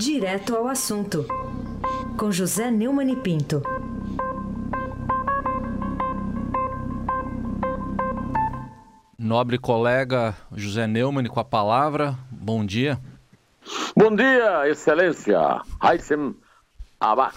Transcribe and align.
Direto 0.00 0.54
ao 0.54 0.68
assunto, 0.68 1.26
com 2.16 2.30
José 2.30 2.70
Neumann 2.70 3.10
e 3.10 3.16
Pinto. 3.16 3.60
Nobre 9.18 9.58
colega 9.58 10.36
José 10.54 10.86
Neumann 10.86 11.26
com 11.26 11.40
a 11.40 11.44
palavra. 11.44 12.16
Bom 12.30 12.64
dia. 12.64 12.96
Bom 13.96 14.14
dia, 14.14 14.68
Excelência. 14.68 15.62
Heissem 15.82 16.36
Abak. 17.00 17.34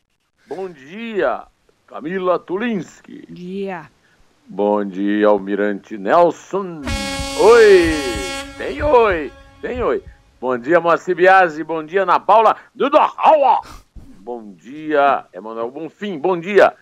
Bom 0.46 0.68
dia, 0.68 1.46
Camila 1.86 2.38
Tulinski. 2.38 3.24
Dia. 3.30 3.90
Bom 4.46 4.84
dia, 4.84 5.26
Almirante 5.26 5.96
Nelson. 5.96 6.82
Oi! 7.40 7.94
Tem 8.58 8.82
oi! 8.82 9.32
Tem 9.62 9.82
oi! 9.82 10.04
Bom 10.44 10.58
dia, 10.58 10.78
Moacir 10.78 11.16
Biasi. 11.16 11.64
Bom 11.64 11.82
dia, 11.82 12.02
Ana 12.02 12.20
Paula 12.20 12.54
Dudohaua. 12.74 13.62
Bom 14.20 14.52
dia, 14.52 15.24
Emanuel 15.32 15.70
Bonfim. 15.70 16.18
Bom 16.18 16.38
dia, 16.38 16.76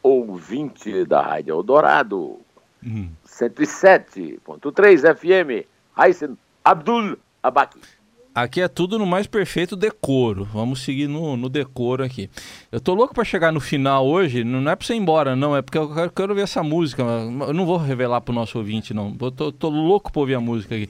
ouvinte 0.00 1.04
da 1.04 1.20
Rádio 1.20 1.56
Eldorado. 1.56 2.38
Hum. 2.80 3.10
107.3 3.26 5.12
FM. 5.16 5.66
Heisen 5.98 6.38
Abdul 6.64 7.18
Abaki. 7.42 7.80
Aqui 8.32 8.60
é 8.60 8.68
tudo 8.68 8.96
no 8.96 9.04
mais 9.04 9.26
perfeito 9.26 9.74
decoro. 9.74 10.44
Vamos 10.44 10.82
seguir 10.82 11.08
no, 11.08 11.36
no 11.36 11.48
decoro 11.48 12.04
aqui. 12.04 12.30
Eu 12.70 12.80
tô 12.80 12.94
louco 12.94 13.12
para 13.12 13.24
chegar 13.24 13.50
no 13.52 13.58
final 13.58 14.06
hoje. 14.06 14.44
Não 14.44 14.70
é 14.70 14.76
para 14.76 14.86
você 14.86 14.94
ir 14.94 14.98
embora, 14.98 15.34
não. 15.34 15.56
É 15.56 15.60
porque 15.60 15.76
eu 15.76 15.92
quero, 15.92 16.10
quero 16.12 16.34
ver 16.34 16.42
essa 16.42 16.62
música. 16.62 17.02
Eu 17.02 17.52
não 17.52 17.66
vou 17.66 17.76
revelar 17.76 18.20
pro 18.20 18.32
nosso 18.32 18.56
ouvinte, 18.56 18.94
não. 18.94 19.16
Eu 19.20 19.32
tô, 19.32 19.50
tô 19.50 19.68
louco 19.68 20.12
para 20.12 20.20
ouvir 20.20 20.34
a 20.36 20.40
música 20.40 20.76
aqui. 20.76 20.88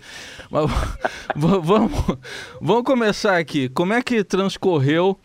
Mas 0.51 0.71
vamos, 1.35 1.93
vamos 2.61 2.85
começar 2.85 3.39
aqui. 3.39 3.71
Como 3.71 3.95
é 3.95 4.03
que 4.03 4.23
transcorreu, 4.23 5.19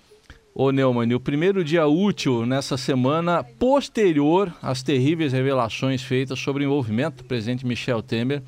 ô 0.53 0.71
Neumann, 0.71 1.13
o 1.13 1.19
primeiro 1.19 1.65
dia 1.65 1.85
útil 1.85 2.45
nessa 2.45 2.77
semana 2.77 3.43
posterior 3.43 4.53
às 4.61 4.81
terríveis 4.81 5.33
revelações 5.33 6.01
feitas 6.01 6.39
sobre 6.39 6.63
o 6.63 6.67
envolvimento 6.67 7.23
do 7.23 7.27
presidente 7.27 7.65
Michel 7.65 8.01
Temer 8.01 8.41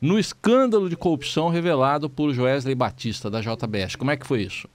no 0.00 0.18
escândalo 0.18 0.88
de 0.88 0.96
corrupção 0.96 1.48
revelado 1.48 2.08
por 2.08 2.32
Joesley 2.32 2.74
Batista, 2.74 3.30
da 3.30 3.40
JBS. 3.40 3.96
Como 3.96 4.10
é 4.10 4.16
que 4.16 4.26
foi 4.26 4.42
isso? 4.42 4.68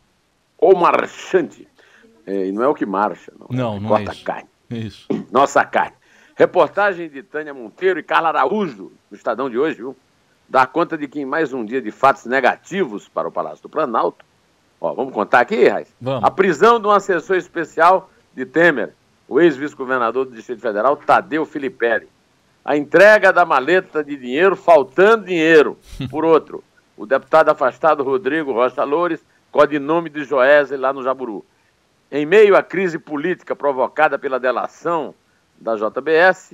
O 0.57 0.75
marchante. 0.75 1.67
É, 2.25 2.51
não 2.51 2.63
é 2.63 2.67
o 2.67 2.73
que 2.73 2.85
marcha, 2.85 3.33
não. 3.37 3.47
Não, 3.49 3.77
é 3.77 3.79
não 3.79 3.89
corta 3.89 4.11
é 4.11 4.13
isso. 4.13 4.23
carne. 4.23 4.49
Isso. 4.73 5.07
Nossa 5.31 5.63
carne. 5.65 5.95
Reportagem 6.35 7.07
de 7.07 7.21
Tânia 7.21 7.53
Monteiro 7.53 7.99
e 7.99 8.03
Carla 8.03 8.29
Araújo, 8.29 8.91
no 9.11 9.15
Estadão 9.15 9.49
de 9.49 9.59
hoje, 9.59 9.75
viu? 9.77 9.95
Dá 10.49 10.65
conta 10.65 10.97
de 10.97 11.07
que 11.07 11.19
em 11.19 11.25
mais 11.25 11.53
um 11.53 11.63
dia 11.63 11.79
de 11.79 11.91
fatos 11.91 12.25
negativos 12.25 13.07
para 13.07 13.27
o 13.27 13.31
Palácio 13.31 13.61
do 13.61 13.69
Planalto, 13.69 14.25
ó, 14.81 14.93
vamos 14.93 15.13
contar 15.13 15.41
aqui, 15.41 15.67
Raiz? 15.67 15.93
Vamos. 16.01 16.23
A 16.23 16.31
prisão 16.31 16.79
de 16.79 16.87
um 16.87 16.91
assessor 16.91 17.35
especial 17.35 18.09
de 18.33 18.45
Temer, 18.45 18.95
o 19.27 19.39
ex-vice-governador 19.39 20.25
do 20.25 20.35
Distrito 20.35 20.61
Federal, 20.61 20.97
Tadeu 20.97 21.45
Filipelli 21.45 22.07
a 22.63 22.77
entrega 22.77 23.33
da 23.33 23.45
maleta 23.45 24.03
de 24.03 24.15
dinheiro 24.15 24.55
faltando 24.55 25.25
dinheiro. 25.25 25.77
Por 26.09 26.23
outro, 26.23 26.63
o 26.97 27.05
deputado 27.05 27.49
afastado 27.49 28.03
Rodrigo 28.03 28.53
Rocha 28.53 28.83
Loures, 28.83 29.23
codinome 29.51 30.09
de 30.09 30.23
Joésley 30.23 30.79
lá 30.79 30.93
no 30.93 31.03
Jaburu. 31.03 31.45
Em 32.11 32.25
meio 32.25 32.55
à 32.55 32.63
crise 32.63 32.97
política 32.97 33.55
provocada 33.55 34.17
pela 34.17 34.39
delação 34.39 35.13
da 35.59 35.75
JBS, 35.75 36.53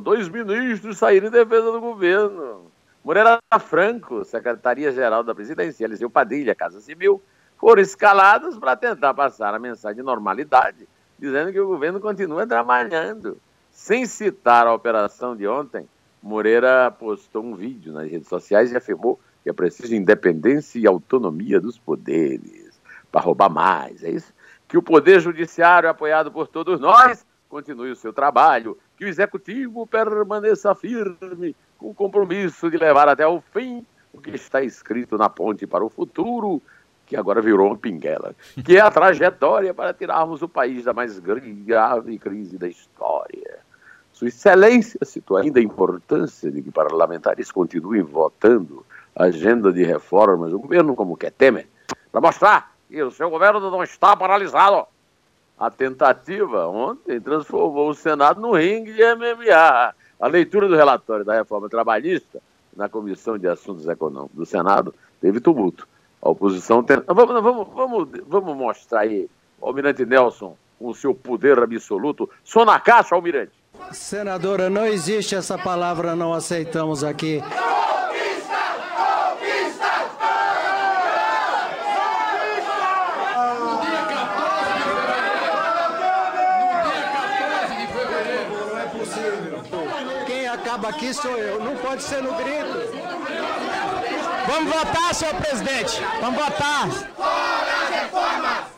dois 0.00 0.28
ministros 0.28 0.98
saíram 0.98 1.28
em 1.28 1.30
defesa 1.30 1.72
do 1.72 1.80
governo. 1.80 2.70
Moreira 3.04 3.38
Franco, 3.60 4.24
secretaria-geral 4.24 5.22
da 5.22 5.34
presidência, 5.34 5.84
Eliseu 5.84 6.08
Padilha, 6.08 6.54
Casa 6.54 6.80
Civil, 6.80 7.22
foram 7.58 7.82
escalados 7.82 8.58
para 8.58 8.76
tentar 8.76 9.12
passar 9.12 9.54
a 9.54 9.58
mensagem 9.58 9.96
de 9.96 10.02
normalidade, 10.02 10.88
dizendo 11.18 11.52
que 11.52 11.60
o 11.60 11.66
governo 11.66 12.00
continua 12.00 12.46
trabalhando. 12.46 13.38
Sem 13.74 14.06
citar 14.06 14.68
a 14.68 14.72
operação 14.72 15.36
de 15.36 15.48
ontem, 15.48 15.86
Moreira 16.22 16.92
postou 16.92 17.44
um 17.44 17.56
vídeo 17.56 17.92
nas 17.92 18.08
redes 18.08 18.28
sociais 18.28 18.70
e 18.70 18.76
afirmou 18.76 19.18
que 19.42 19.50
é 19.50 19.52
preciso 19.52 19.94
independência 19.94 20.78
e 20.78 20.86
autonomia 20.86 21.60
dos 21.60 21.76
poderes 21.76 22.80
para 23.10 23.20
roubar 23.20 23.50
mais. 23.50 24.02
É 24.04 24.10
isso? 24.10 24.32
Que 24.68 24.78
o 24.78 24.82
Poder 24.82 25.20
Judiciário, 25.20 25.88
apoiado 25.88 26.30
por 26.30 26.46
todos 26.46 26.78
nós, 26.78 27.26
continue 27.48 27.90
o 27.90 27.96
seu 27.96 28.12
trabalho, 28.12 28.78
que 28.96 29.04
o 29.04 29.08
Executivo 29.08 29.86
permaneça 29.88 30.72
firme 30.74 31.54
com 31.76 31.90
o 31.90 31.94
compromisso 31.94 32.70
de 32.70 32.78
levar 32.78 33.08
até 33.08 33.26
o 33.26 33.40
fim 33.52 33.84
o 34.12 34.20
que 34.20 34.30
está 34.30 34.62
escrito 34.62 35.18
na 35.18 35.28
ponte 35.28 35.66
para 35.66 35.84
o 35.84 35.90
futuro, 35.90 36.62
que 37.06 37.16
agora 37.16 37.42
virou 37.42 37.66
uma 37.68 37.76
pinguela, 37.76 38.34
que 38.64 38.76
é 38.76 38.80
a 38.80 38.90
trajetória 38.90 39.74
para 39.74 39.92
tirarmos 39.92 40.42
o 40.42 40.48
país 40.48 40.84
da 40.84 40.92
mais 40.92 41.18
grave 41.18 42.18
crise 42.18 42.56
da 42.56 42.68
história. 42.68 43.13
Sua 44.14 44.28
Excelência 44.28 45.00
citou 45.02 45.36
ainda 45.36 45.58
a 45.58 45.62
importância 45.62 46.48
de 46.48 46.62
que 46.62 46.70
parlamentares 46.70 47.50
continuem 47.50 48.02
votando 48.02 48.86
a 49.14 49.24
agenda 49.24 49.72
de 49.72 49.82
reformas 49.82 50.52
do 50.52 50.58
governo, 50.60 50.94
como 50.94 51.16
quer 51.16 51.32
Temer, 51.32 51.66
para 52.12 52.20
mostrar 52.20 52.72
que 52.88 53.02
o 53.02 53.10
seu 53.10 53.28
governo 53.28 53.58
não 53.58 53.82
está 53.82 54.16
paralisado. 54.16 54.86
A 55.58 55.68
tentativa 55.68 56.68
ontem 56.68 57.20
transformou 57.20 57.90
o 57.90 57.94
Senado 57.94 58.40
no 58.40 58.52
ringue 58.52 58.92
de 58.92 59.02
MMA. 59.02 59.94
A 60.20 60.26
leitura 60.28 60.68
do 60.68 60.76
relatório 60.76 61.24
da 61.24 61.34
reforma 61.34 61.68
trabalhista 61.68 62.40
na 62.76 62.88
Comissão 62.88 63.36
de 63.36 63.48
Assuntos 63.48 63.86
Econômicos 63.88 64.36
do 64.36 64.46
Senado 64.46 64.94
teve 65.20 65.40
tumulto. 65.40 65.88
A 66.22 66.30
oposição 66.30 66.84
tenta... 66.84 67.12
vamos, 67.12 67.42
vamos, 67.42 67.68
vamos, 67.74 68.08
vamos 68.28 68.56
mostrar 68.56 69.00
aí, 69.00 69.28
Almirante 69.60 70.06
Nelson, 70.06 70.56
com 70.78 70.88
o 70.88 70.94
seu 70.94 71.12
poder 71.14 71.58
absoluto. 71.58 72.30
Só 72.44 72.64
na 72.64 72.78
caixa, 72.78 73.16
Almirante. 73.16 73.63
Senadora, 73.92 74.68
não 74.68 74.86
existe 74.86 75.34
essa 75.34 75.56
palavra, 75.56 76.16
não 76.16 76.32
aceitamos 76.32 77.04
aqui. 77.04 77.42
Quem 90.26 90.48
acaba 90.48 90.88
aqui 90.88 91.14
sou 91.14 91.36
eu, 91.36 91.60
não 91.60 91.76
pode 91.76 92.02
ser 92.02 92.22
no 92.22 92.34
grito. 92.34 93.14
Vamos 94.46 94.72
votar, 94.72 95.14
senhor 95.14 95.34
presidente. 95.34 96.02
Vamos 96.20 96.42
votar. 96.42 96.88
Fora 97.16 97.72
as 97.82 97.90
reformas! 97.90 98.73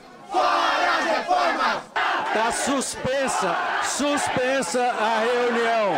Está 2.36 2.52
suspensa, 2.52 3.56
suspensa 3.82 4.82
a 4.82 5.20
reunião. 5.20 5.94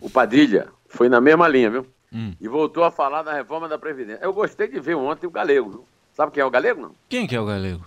O 0.00 0.08
Padilha 0.08 0.68
foi 0.88 1.10
na 1.10 1.20
mesma 1.20 1.46
linha, 1.46 1.68
viu? 1.68 1.86
Hum. 2.10 2.32
E 2.40 2.48
voltou 2.48 2.82
a 2.82 2.90
falar 2.90 3.22
da 3.22 3.34
reforma 3.34 3.68
da 3.68 3.78
Previdência. 3.78 4.24
Eu 4.24 4.32
gostei 4.32 4.68
de 4.68 4.80
ver 4.80 4.94
ontem 4.94 5.26
o 5.26 5.30
Galego, 5.30 5.68
viu? 5.68 5.84
Sabe 6.14 6.32
quem 6.32 6.40
é 6.40 6.46
o 6.46 6.50
Galego, 6.50 6.80
não? 6.80 6.94
Quem 7.10 7.26
que 7.26 7.36
é 7.36 7.40
o 7.42 7.44
Galego? 7.44 7.84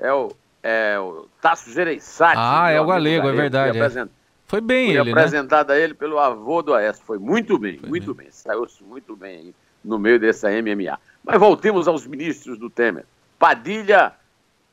É 0.00 0.12
o, 0.12 0.32
é 0.64 0.98
o 0.98 1.28
Tasso 1.40 1.72
Gereissati. 1.72 2.34
Ah, 2.36 2.70
é 2.70 2.80
o 2.80 2.86
Galego, 2.86 3.26
Galego, 3.26 3.28
é 3.28 3.42
verdade. 3.42 4.00
É. 4.00 4.08
Foi 4.48 4.60
bem 4.60 4.88
foi 4.88 5.00
ele, 5.00 5.10
apresentado 5.12 5.68
né? 5.68 5.74
a 5.74 5.78
ele 5.78 5.94
pelo 5.94 6.18
avô 6.18 6.60
do 6.60 6.74
Aécio. 6.74 7.04
Foi 7.04 7.20
muito 7.20 7.56
bem, 7.56 7.78
foi 7.78 7.88
muito 7.88 8.12
bem. 8.12 8.24
bem. 8.24 8.32
Saiu-se 8.32 8.82
muito 8.82 9.14
bem 9.14 9.36
aí 9.36 9.54
no 9.84 9.96
meio 9.96 10.18
dessa 10.18 10.48
MMA. 10.50 10.98
Mas 11.22 11.38
voltemos 11.38 11.86
aos 11.86 12.04
ministros 12.04 12.58
do 12.58 12.68
Temer. 12.68 13.06
Padilha 13.38 14.12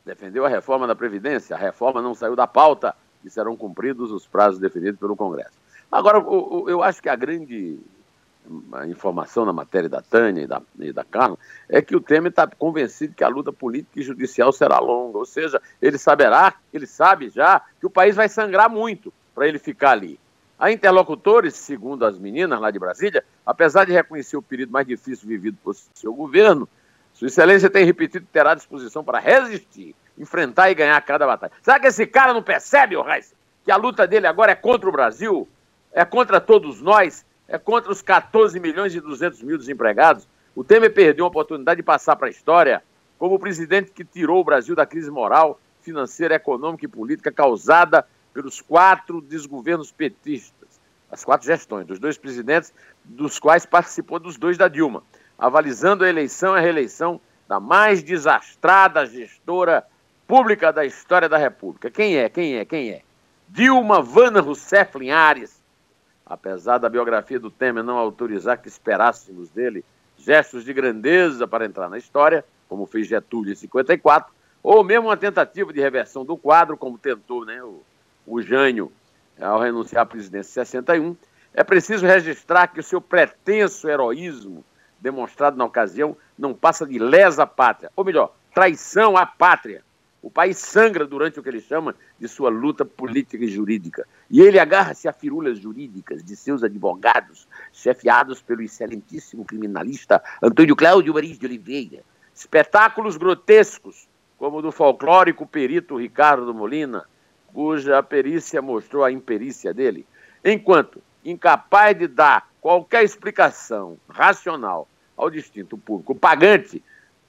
defendeu 0.10 0.44
a 0.44 0.50
reforma 0.50 0.88
da 0.88 0.96
Previdência. 0.96 1.56
A 1.56 1.60
reforma 1.60 2.02
não 2.02 2.16
saiu 2.16 2.36
da 2.36 2.48
pauta 2.48 2.96
e 3.24 3.30
serão 3.30 3.56
cumpridos 3.56 4.12
os 4.12 4.26
prazos 4.26 4.60
definidos 4.60 5.00
pelo 5.00 5.16
Congresso. 5.16 5.54
Agora, 5.92 6.18
eu 6.68 6.82
acho 6.82 7.02
que 7.02 7.10
a 7.10 7.16
grande 7.16 7.78
informação 8.88 9.46
na 9.46 9.54
matéria 9.54 9.88
da 9.88 10.02
Tânia 10.02 10.42
e 10.42 10.48
da, 10.48 10.62
e 10.80 10.92
da 10.92 11.04
Carla 11.04 11.38
é 11.68 11.80
que 11.82 11.96
o 11.96 12.02
Temer 12.02 12.32
está 12.32 12.48
convencido 12.48 13.14
que 13.14 13.24
a 13.24 13.28
luta 13.28 13.54
política 13.54 14.00
e 14.00 14.04
judicial 14.04 14.52
será 14.52 14.80
longa. 14.80 15.20
Ou 15.20 15.26
seja, 15.26 15.62
ele 15.80 16.00
saberá, 16.00 16.56
ele 16.74 16.88
sabe 16.88 17.30
já 17.30 17.62
que 17.80 17.86
o 17.86 17.90
país 17.90 18.16
vai 18.16 18.28
sangrar 18.28 18.70
muito 18.70 19.14
para 19.36 19.48
ele 19.48 19.60
ficar 19.60 19.92
ali. 19.92 20.20
Há 20.58 20.72
interlocutores, 20.72 21.56
segundo 21.56 22.04
as 22.04 22.18
meninas 22.18 22.60
lá 22.60 22.72
de 22.72 22.80
Brasília, 22.80 23.24
apesar 23.46 23.86
de 23.86 23.92
reconhecer 23.92 24.38
o 24.38 24.42
período 24.42 24.72
mais 24.72 24.88
difícil 24.88 25.28
vivido 25.28 25.58
por 25.64 25.76
seu 25.94 26.14
governo, 26.14 26.68
Sua 27.20 27.28
Excelência 27.28 27.70
tem 27.70 27.84
repetido 27.84 28.26
que 28.26 28.32
terá 28.32 28.56
disposição 28.56 29.04
para 29.04 29.20
resistir, 29.20 29.94
enfrentar 30.18 30.72
e 30.72 30.74
ganhar 30.74 31.02
cada 31.02 31.28
batalha. 31.28 31.52
Será 31.62 31.78
que 31.78 31.88
esse 31.88 32.08
cara 32.08 32.34
não 32.34 32.42
percebe, 32.42 32.96
o 32.96 33.02
Reis, 33.02 33.36
que 33.66 33.70
a 33.70 33.76
luta 33.76 34.08
dele 34.08 34.26
agora 34.26 34.54
é 34.54 34.56
contra 34.56 34.88
o 34.88 34.92
Brasil, 34.92 35.46
é 35.92 36.06
contra 36.06 36.40
todos 36.40 36.82
nós, 36.82 37.26
é 37.46 37.58
contra 37.58 37.92
os 37.92 38.02
14 38.02 38.58
milhões 38.62 38.96
e 38.96 39.02
200 39.02 39.44
mil 39.44 39.58
desempregados? 39.58 40.30
O 40.56 40.64
Temer 40.64 40.94
perdeu 40.94 41.26
a 41.26 41.28
oportunidade 41.28 41.80
de 41.80 41.84
passar 41.84 42.16
para 42.16 42.28
a 42.28 42.32
história 42.32 42.82
como 43.18 43.36
o 43.36 43.40
presidente 43.40 43.92
que 43.92 44.06
tirou 44.06 44.40
o 44.40 44.46
Brasil 44.46 44.74
da 44.74 44.86
crise 44.86 45.12
moral, 45.12 45.60
financeira, 45.82 46.36
econômica 46.36 46.86
e 46.86 46.88
política 46.88 47.34
causada 47.34 48.08
pelos 48.34 48.62
quatro 48.62 49.20
desgovernos 49.20 49.92
petistas, 49.92 50.80
as 51.12 51.26
quatro 51.26 51.46
gestões, 51.46 51.86
dos 51.86 52.00
dois 52.00 52.18
presidentes, 52.18 52.74
dos 53.04 53.40
quais 53.40 53.66
participou 53.66 54.20
dos 54.20 54.38
dois 54.38 54.58
da 54.58 54.70
Dilma. 54.70 55.04
Avalizando 55.40 56.04
a 56.04 56.10
eleição 56.10 56.56
e 56.56 56.60
a 56.60 56.62
reeleição 56.62 57.20
da 57.48 57.60
mais 57.60 58.04
desastrada 58.04 59.06
gestora 59.06 59.86
pública 60.28 60.72
da 60.72 60.86
história 60.86 61.30
da 61.30 61.38
República. 61.38 61.90
Quem 61.90 62.18
é? 62.18 62.30
Quem 62.30 62.58
é? 62.58 62.66
Quem 62.66 62.92
é? 62.92 63.02
Dilma 63.48 64.02
Vana 64.02 64.42
Rousseff 64.42 65.00
Linhares. 65.00 65.60
Apesar 66.26 66.78
da 66.78 66.88
biografia 66.90 67.40
do 67.40 67.50
Temer 67.50 67.84
não 67.84 67.98
autorizar 67.98 68.62
que 68.62 68.68
esperássemos 68.68 69.50
dele 69.50 69.84
gestos 70.18 70.64
de 70.64 70.74
grandeza 70.74 71.48
para 71.48 71.66
entrar 71.66 71.90
na 71.90 71.98
história, 71.98 72.46
como 72.68 72.86
fez 72.86 73.08
Getúlio 73.08 73.54
em 73.54 73.56
54, 73.56 74.32
ou 74.62 74.84
mesmo 74.84 75.08
uma 75.08 75.18
tentativa 75.18 75.74
de 75.74 75.80
reversão 75.80 76.24
do 76.24 76.38
quadro, 76.38 76.78
como 76.78 76.98
tentou 76.98 77.46
né, 77.46 77.64
o, 77.64 77.82
o 78.28 78.42
Jânio 78.42 78.92
ao 79.42 79.60
renunciar 79.60 80.04
à 80.04 80.06
presidência 80.06 80.62
em 80.62 80.66
61, 80.66 81.18
é 81.54 81.64
preciso 81.64 82.06
registrar 82.06 82.68
que 82.68 82.80
o 82.80 82.84
seu 82.84 83.02
pretenso 83.02 83.90
heroísmo 83.90 84.64
demonstrado 85.02 85.58
na 85.58 85.66
ocasião 85.66 86.16
não 86.38 86.54
passa 86.54 86.86
de 86.86 87.00
lesa 87.00 87.46
pátria, 87.46 87.92
ou 87.96 88.04
melhor, 88.04 88.34
traição 88.54 89.18
à 89.18 89.26
pátria. 89.26 89.84
O 90.22 90.30
país 90.30 90.58
sangra 90.58 91.06
durante 91.06 91.40
o 91.40 91.44
que 91.44 91.48
ele 91.48 91.62
chama 91.62 91.96
de 92.20 92.28
sua 92.28 92.50
luta 92.50 92.84
política 92.84 93.46
e 93.46 93.48
jurídica. 93.48 94.06
E 94.30 94.42
ele 94.42 94.60
agarra-se 94.60 95.08
a 95.08 95.14
firulas 95.14 95.58
jurídicas 95.58 96.22
de 96.22 96.36
seus 96.36 96.62
advogados, 96.62 97.48
chefiados 97.72 98.42
pelo 98.42 98.62
excelentíssimo 98.62 99.46
criminalista 99.46 100.22
Antônio 100.44 100.76
Cláudio 100.76 101.14
Maris 101.14 101.40
de 101.40 101.46
Oliveira. 101.46 102.04
Espetáculos 102.36 103.16
grotescos, 103.16 104.10
como 104.38 104.58
o 104.58 104.62
do 104.62 104.74
folclórico 104.74 105.48
perito 105.48 105.98
Ricardo 105.98 106.54
Molina, 106.54 107.06
cuja 107.54 108.04
perícia 108.04 108.62
mostrou 108.62 109.04
a 109.04 109.12
imperícia 109.12 109.74
dele, 109.74 110.06
enquanto 110.44 111.02
incapaz 111.24 111.98
de 111.98 112.08
dar 112.08 112.50
qualquer 112.62 113.04
explicação 113.04 113.98
racional 114.10 114.88
ao 115.16 115.30
distinto 115.30 115.78
público 115.78 116.16
pagante, 116.16 116.84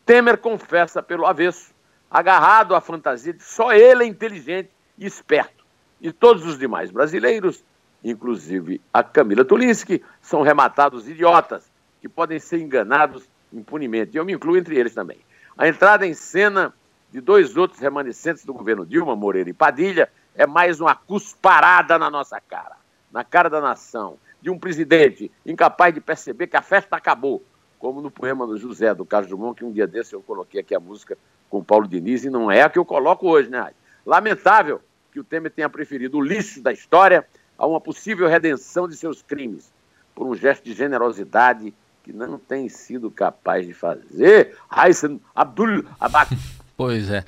Temer 0.07 0.39
confessa 0.39 1.03
pelo 1.03 1.27
avesso, 1.27 1.73
agarrado 2.11 2.75
à 2.75 2.81
fantasia 2.81 3.33
de 3.33 3.43
só 3.43 3.73
ele 3.73 4.05
é 4.05 4.07
inteligente 4.07 4.71
e 4.99 5.07
esperto. 5.07 5.65
E 6.01 6.11
todos 6.11 6.45
os 6.45 6.59
demais 6.59 6.91
brasileiros, 6.91 7.63
inclusive 8.03 8.81
a 8.93 9.03
Camila 9.03 9.45
Tulinski, 9.45 10.03
são 10.21 10.43
rematados 10.43 11.09
idiotas 11.09 11.71
que 12.01 12.09
podem 12.09 12.41
ser 12.41 12.59
enganados 12.59 13.29
impunemente. 13.53 14.15
E 14.15 14.19
eu 14.19 14.25
me 14.25 14.33
incluo 14.33 14.57
entre 14.57 14.77
eles 14.79 14.95
também. 14.95 15.19
A 15.57 15.69
entrada 15.69 16.07
em 16.07 16.15
cena 16.15 16.73
de 17.13 17.21
dois 17.21 17.57
outros 17.57 17.81
remanescentes 17.81 18.45
do 18.45 18.55
governo 18.55 18.87
Dilma, 18.87 19.15
Moreira 19.15 19.51
e 19.51 19.53
Padilha, 19.53 20.11
é 20.35 20.47
mais 20.47 20.81
uma 20.81 20.95
cusparada 20.95 21.99
na 21.99 22.11
nossa 22.11 22.41
cara, 22.41 22.77
na 23.13 23.25
cara 23.25 23.49
da 23.49 23.61
nação, 23.61 24.19
de 24.41 24.51
um 24.51 24.59
presidente 24.59 25.31
incapaz 25.45 25.93
de 25.93 26.01
perceber 26.01 26.47
que 26.47 26.57
a 26.57 26.63
festa 26.63 26.97
acabou, 26.97 27.43
como 27.79 28.01
no 28.01 28.11
poema 28.11 28.47
do 28.47 28.57
José, 28.57 28.95
do 28.95 29.05
Carlos 29.05 29.29
Drummond, 29.29 29.57
que 29.57 29.65
um 29.65 29.73
dia 29.73 29.87
desse 29.87 30.15
eu 30.15 30.23
coloquei 30.23 30.61
aqui 30.61 30.75
a 30.75 30.81
música 30.81 31.17
com 31.49 31.65
Paulo 31.65 31.89
Diniz, 31.89 32.25
e 32.25 32.31
não 32.31 32.51
é 32.51 32.63
a 32.63 32.71
que 32.71 32.79
eu 32.79 32.85
coloco 32.85 33.29
hoje, 33.29 33.51
né? 33.51 33.73
Lamentável 34.07 34.81
que 35.13 35.19
o 35.19 35.25
Temer 35.25 35.51
tenha 35.51 35.69
preferido 35.69 36.19
o 36.19 36.21
lixo 36.21 36.63
da 36.63 36.73
história 36.73 37.27
a 37.59 37.67
uma 37.67 37.81
possível 37.81 38.29
redenção 38.29 38.89
de 38.89 38.97
seus 38.97 39.23
crimes, 39.23 39.73
por 40.15 40.27
um 40.27 40.35
gesto 40.35 40.65
de 40.65 40.73
generosidade 40.73 41.75
que 42.03 42.13
não 42.13 42.39
tem 42.39 42.69
sido 42.69 43.11
capaz 43.11 43.67
de 43.67 43.75
fazer. 43.75 44.57
Hassan 44.69 45.19
Abdul 45.35 45.85
Abak. 45.99 46.37
Pois 46.81 47.11
é. 47.11 47.23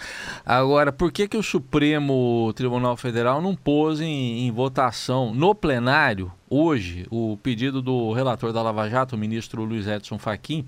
Agora, 0.46 0.90
por 0.90 1.12
que, 1.12 1.28
que 1.28 1.36
o 1.36 1.42
Supremo 1.42 2.50
Tribunal 2.54 2.96
Federal 2.96 3.42
não 3.42 3.54
pôs 3.54 4.00
em, 4.00 4.46
em, 4.46 4.50
votação 4.50 5.34
no 5.34 5.54
plenário, 5.54 6.32
hoje, 6.48 7.06
o 7.10 7.36
pedido 7.36 7.82
do 7.82 8.14
relator 8.14 8.50
da 8.50 8.62
Lava 8.62 8.88
Jato, 8.88 9.14
o 9.14 9.18
ministro 9.18 9.62
Luiz 9.62 9.86
Edson 9.86 10.18
Fachin, 10.18 10.64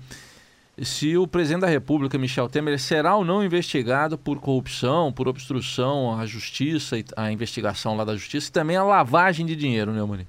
se 0.83 1.17
o 1.17 1.25
presidente 1.25 1.61
da 1.61 1.67
República, 1.67 2.15
Michel 2.19 2.47
Temer, 2.47 2.79
será 2.79 3.15
ou 3.15 3.25
não 3.25 3.43
investigado 3.43 4.19
por 4.19 4.39
corrupção, 4.39 5.11
por 5.11 5.27
obstrução 5.27 6.19
à 6.19 6.27
justiça, 6.27 6.95
a 7.17 7.31
investigação 7.31 7.97
lá 7.97 8.05
da 8.05 8.13
justiça 8.13 8.49
e 8.49 8.51
também 8.51 8.77
a 8.77 8.83
lavagem 8.83 9.47
de 9.47 9.55
dinheiro, 9.55 9.91
né, 9.93 10.03
Mani? 10.03 10.27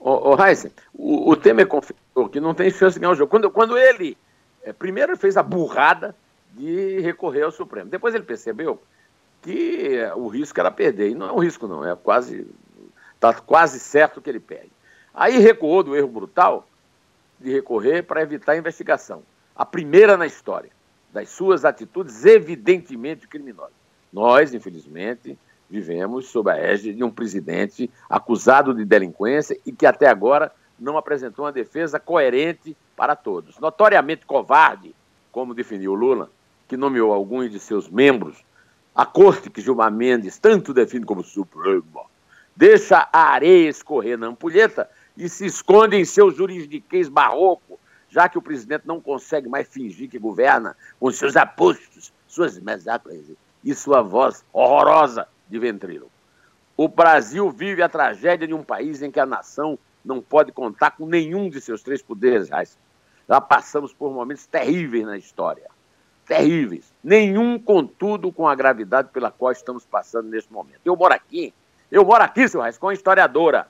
Ô, 0.00 0.34
ô 0.34 0.44
Heisen, 0.44 0.72
o, 0.92 1.30
o, 1.30 1.36
Temer 1.36 1.68
confessou 1.68 2.28
que 2.32 2.40
não 2.40 2.52
tem 2.52 2.68
chance 2.68 2.94
de 2.94 3.00
ganhar 3.00 3.12
o 3.12 3.14
jogo. 3.14 3.30
Quando, 3.30 3.48
quando 3.48 3.78
ele, 3.78 4.18
é, 4.64 4.72
primeiro, 4.72 5.16
fez 5.16 5.36
a 5.36 5.42
burrada 5.44 6.16
de 6.56 7.00
recorrer 7.00 7.42
ao 7.42 7.52
Supremo. 7.52 7.90
Depois 7.90 8.14
ele 8.14 8.24
percebeu 8.24 8.82
que 9.42 9.98
o 10.16 10.26
risco 10.28 10.58
era 10.58 10.70
perder. 10.70 11.10
E 11.10 11.14
não 11.14 11.28
é 11.28 11.32
um 11.32 11.38
risco, 11.38 11.68
não. 11.68 11.86
É 11.86 11.94
quase. 11.94 12.46
Está 13.14 13.34
quase 13.34 13.78
certo 13.78 14.20
que 14.20 14.28
ele 14.28 14.40
perde. 14.40 14.72
Aí 15.14 15.38
recuou 15.38 15.82
do 15.82 15.96
erro 15.96 16.08
brutal 16.08 16.68
de 17.38 17.52
recorrer 17.52 18.02
para 18.02 18.22
evitar 18.22 18.52
a 18.52 18.56
investigação. 18.56 19.22
A 19.54 19.64
primeira 19.64 20.16
na 20.16 20.26
história 20.26 20.70
das 21.12 21.28
suas 21.30 21.64
atitudes 21.64 22.24
evidentemente 22.24 23.26
criminosas. 23.26 23.72
Nós, 24.12 24.52
infelizmente, 24.52 25.38
vivemos 25.68 26.28
sob 26.28 26.50
a 26.50 26.56
égide 26.56 26.94
de 26.94 27.04
um 27.04 27.10
presidente 27.10 27.90
acusado 28.08 28.74
de 28.74 28.84
delinquência 28.84 29.58
e 29.64 29.72
que 29.72 29.86
até 29.86 30.08
agora 30.08 30.52
não 30.78 30.98
apresentou 30.98 31.44
uma 31.44 31.52
defesa 31.52 31.98
coerente 31.98 32.76
para 32.94 33.16
todos. 33.16 33.58
Notoriamente 33.58 34.26
covarde, 34.26 34.94
como 35.32 35.54
definiu 35.54 35.94
Lula, 35.94 36.30
que 36.68 36.76
nomeou 36.76 37.12
alguns 37.12 37.50
de 37.50 37.60
seus 37.60 37.88
membros, 37.88 38.44
a 38.94 39.04
corte 39.04 39.50
que 39.50 39.60
Gilmar 39.60 39.92
Mendes 39.92 40.38
tanto 40.38 40.72
define 40.72 41.04
como 41.04 41.22
Suprema, 41.22 42.02
deixa 42.56 43.08
a 43.12 43.30
areia 43.30 43.68
escorrer 43.68 44.18
na 44.18 44.28
ampulheta 44.28 44.88
e 45.16 45.28
se 45.28 45.46
esconde 45.46 45.96
em 45.96 46.04
seu 46.04 46.30
juridiquês 46.30 47.08
barroco, 47.08 47.78
já 48.08 48.28
que 48.28 48.38
o 48.38 48.42
presidente 48.42 48.86
não 48.86 49.00
consegue 49.00 49.48
mais 49.48 49.68
fingir 49.68 50.08
que 50.08 50.18
governa 50.18 50.76
com 50.98 51.10
seus 51.10 51.36
apostos, 51.36 52.12
suas 52.26 52.58
mesacles 52.58 53.32
e 53.62 53.74
sua 53.74 54.02
voz 54.02 54.44
horrorosa 54.52 55.28
de 55.48 55.58
ventríloco. 55.58 56.10
O 56.76 56.88
Brasil 56.88 57.50
vive 57.50 57.82
a 57.82 57.88
tragédia 57.88 58.46
de 58.46 58.54
um 58.54 58.62
país 58.62 59.02
em 59.02 59.10
que 59.10 59.20
a 59.20 59.26
nação 59.26 59.78
não 60.04 60.20
pode 60.20 60.52
contar 60.52 60.92
com 60.92 61.06
nenhum 61.06 61.48
de 61.48 61.60
seus 61.60 61.82
três 61.82 62.02
poderes. 62.02 62.48
Já 63.28 63.40
passamos 63.40 63.92
por 63.92 64.12
momentos 64.12 64.46
terríveis 64.46 65.04
na 65.04 65.16
história 65.16 65.75
terríveis. 66.26 66.92
Nenhum, 67.02 67.58
contudo, 67.58 68.32
com 68.32 68.46
a 68.46 68.54
gravidade 68.54 69.08
pela 69.12 69.30
qual 69.30 69.52
estamos 69.52 69.86
passando 69.86 70.28
neste 70.28 70.52
momento. 70.52 70.80
Eu 70.84 70.96
moro 70.96 71.14
aqui, 71.14 71.54
eu 71.90 72.04
moro 72.04 72.22
aqui, 72.22 72.48
seu 72.48 72.60
Reis, 72.60 72.76
com 72.76 72.86
uma 72.86 72.94
historiadora 72.94 73.68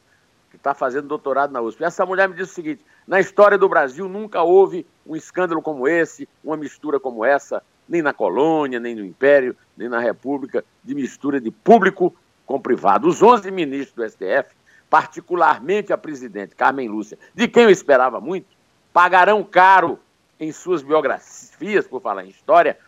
que 0.51 0.57
está 0.57 0.75
fazendo 0.75 1.07
doutorado 1.07 1.53
na 1.53 1.61
USP. 1.61 1.85
Essa 1.85 2.07
mulher 2.07 2.29
me 2.29 2.35
disse 2.35 2.53
o 2.53 2.55
seguinte: 2.55 2.85
na 3.07 3.21
história 3.21 3.59
do 3.59 3.69
Brasil 3.69 4.09
nunca 4.09 4.43
houve 4.43 4.87
um 5.07 5.15
escândalo 5.15 5.61
como 5.61 5.87
esse, 5.87 6.29
uma 6.43 6.57
mistura 6.57 6.99
como 6.99 7.25
essa, 7.25 7.63
nem 7.89 8.01
na 8.01 8.13
colônia, 8.13 8.81
nem 8.81 8.95
no 8.95 9.05
Império, 9.05 9.55
nem 9.77 9.89
na 9.89 10.01
República, 10.01 10.65
de 10.83 10.95
mistura 10.95 11.41
de 11.41 11.51
público 11.51 12.15
com 12.47 12.61
privado. 12.61 13.07
Os 13.07 13.23
11 13.23 13.51
ministros 13.51 13.95
do 13.95 14.11
STF, 14.11 14.55
particularmente 14.89 15.93
a 15.93 15.99
presidente 15.99 16.55
Carmen 16.55 16.89
Lúcia, 16.89 17.19
de 17.35 17.47
quem 17.47 17.65
eu 17.65 17.71
esperava 17.71 18.21
muito, 18.21 18.47
pagarão 18.93 19.45
caro 19.45 19.99
em 20.39 20.53
suas 20.53 20.83
biografias, 20.83 21.87
por 21.87 22.01
falar 22.01 22.25
em 22.25 22.29
história, 22.29 22.79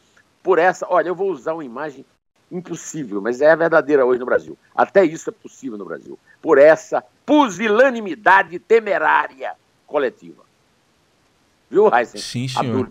por 0.42 0.58
essa. 0.58 0.86
Olha, 0.88 1.08
eu 1.08 1.14
vou 1.14 1.30
usar 1.30 1.54
uma 1.54 1.64
imagem 1.64 2.04
impossível, 2.50 3.20
mas 3.20 3.40
é 3.40 3.54
verdadeira 3.54 4.04
hoje 4.04 4.20
no 4.20 4.26
Brasil. 4.26 4.56
Até 4.74 5.04
isso 5.04 5.28
é 5.30 5.32
possível 5.32 5.76
no 5.76 5.84
Brasil. 5.84 6.18
Por 6.40 6.58
essa 6.58 7.04
pusilanimidade 7.26 8.58
temerária 8.58 9.54
coletiva. 9.86 10.47
Viu, 11.70 11.94
Heisen? 11.94 12.20
Sim, 12.20 12.48
senhor. 12.48 12.90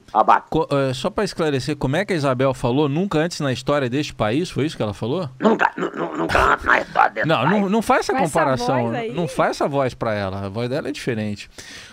Co 0.49 0.63
uh, 0.63 0.93
só 0.93 1.09
para 1.09 1.23
esclarecer, 1.23 1.75
como 1.75 1.95
é 1.95 2.05
que 2.05 2.13
a 2.13 2.15
Isabel 2.15 2.53
falou? 2.53 2.87
Nunca 2.87 3.17
antes 3.17 3.39
na 3.39 3.51
história 3.51 3.89
deste 3.89 4.13
país? 4.13 4.51
Foi 4.51 4.65
isso 4.65 4.77
que 4.77 4.83
ela 4.83 4.93
falou? 4.93 5.27
Nunca, 5.39 5.71
nunca 5.75 6.53
antes 6.53 6.65
na 6.65 6.81
história 6.81 7.09
deste 7.11 7.27
não, 7.27 7.37
país. 7.37 7.61
Não, 7.61 7.69
não 7.69 7.81
faz 7.81 8.01
essa 8.01 8.13
Com 8.13 8.23
comparação. 8.25 8.93
Essa 8.93 9.13
não 9.13 9.27
faz 9.27 9.51
essa 9.51 9.67
voz 9.67 9.95
para 9.95 10.13
ela. 10.13 10.45
A 10.45 10.49
voz 10.49 10.69
dela 10.69 10.89
é 10.89 10.91
diferente. 10.91 11.49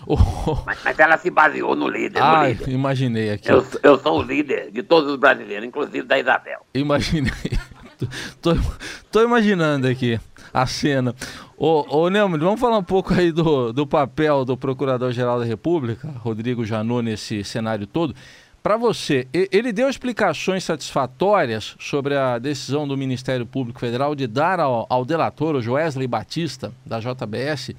Oh. 0.07 0.17
Mas, 0.67 0.79
mas, 0.85 0.99
ela 0.99 1.17
se 1.17 1.31
baseou 1.31 1.75
no 1.75 1.88
líder. 1.88 2.23
Ah, 2.23 2.43
no 2.43 2.49
líder. 2.49 2.69
imaginei 2.69 3.31
aqui. 3.31 3.50
Eu, 3.50 3.67
eu 3.83 3.99
sou 3.99 4.21
o 4.21 4.23
líder 4.23 4.71
de 4.71 4.83
todos 4.83 5.11
os 5.11 5.17
brasileiros, 5.17 5.67
inclusive 5.67 6.03
da 6.07 6.19
Isabel. 6.19 6.61
Imaginei. 6.75 7.33
tô, 8.43 8.55
tô 9.11 9.23
imaginando 9.23 9.88
aqui 9.88 10.21
a 10.53 10.67
cena. 10.67 11.14
Ô, 11.57 11.87
ô 11.89 12.11
Neumann, 12.11 12.41
vamos 12.41 12.61
falar 12.61 12.79
um 12.79 12.83
pouco 12.83 13.15
aí 13.15 13.31
do, 13.31 13.73
do 13.73 13.87
papel 13.87 14.45
do 14.45 14.57
Procurador-Geral 14.57 15.39
da 15.39 15.45
República, 15.45 16.09
Rodrigo 16.19 16.65
Janot, 16.65 17.05
nesse 17.05 17.45
cenário 17.45 17.87
todo. 17.87 18.13
Para 18.61 18.77
você, 18.77 19.29
ele 19.33 19.73
deu 19.73 19.89
explicações 19.89 20.65
satisfatórias 20.65 21.77
sobre 21.79 22.17
a 22.17 22.39
decisão 22.39 22.89
do 22.89 22.97
Ministério 22.97 23.47
Público 23.47 23.79
Federal 23.79 24.17
de 24.17 24.27
dar 24.27 24.59
ao, 24.59 24.85
ao 24.89 25.05
delator, 25.05 25.55
o 25.55 25.63
Joesley 25.63 26.09
Batista, 26.09 26.73
da 26.85 26.99
JBS, 26.99 27.71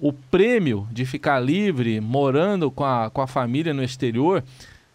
o 0.00 0.12
prêmio 0.12 0.88
de 0.90 1.06
ficar 1.06 1.38
livre, 1.38 2.00
morando 2.00 2.68
com 2.68 2.84
a, 2.84 3.10
com 3.10 3.20
a 3.20 3.28
família 3.28 3.72
no 3.72 3.84
exterior, 3.84 4.42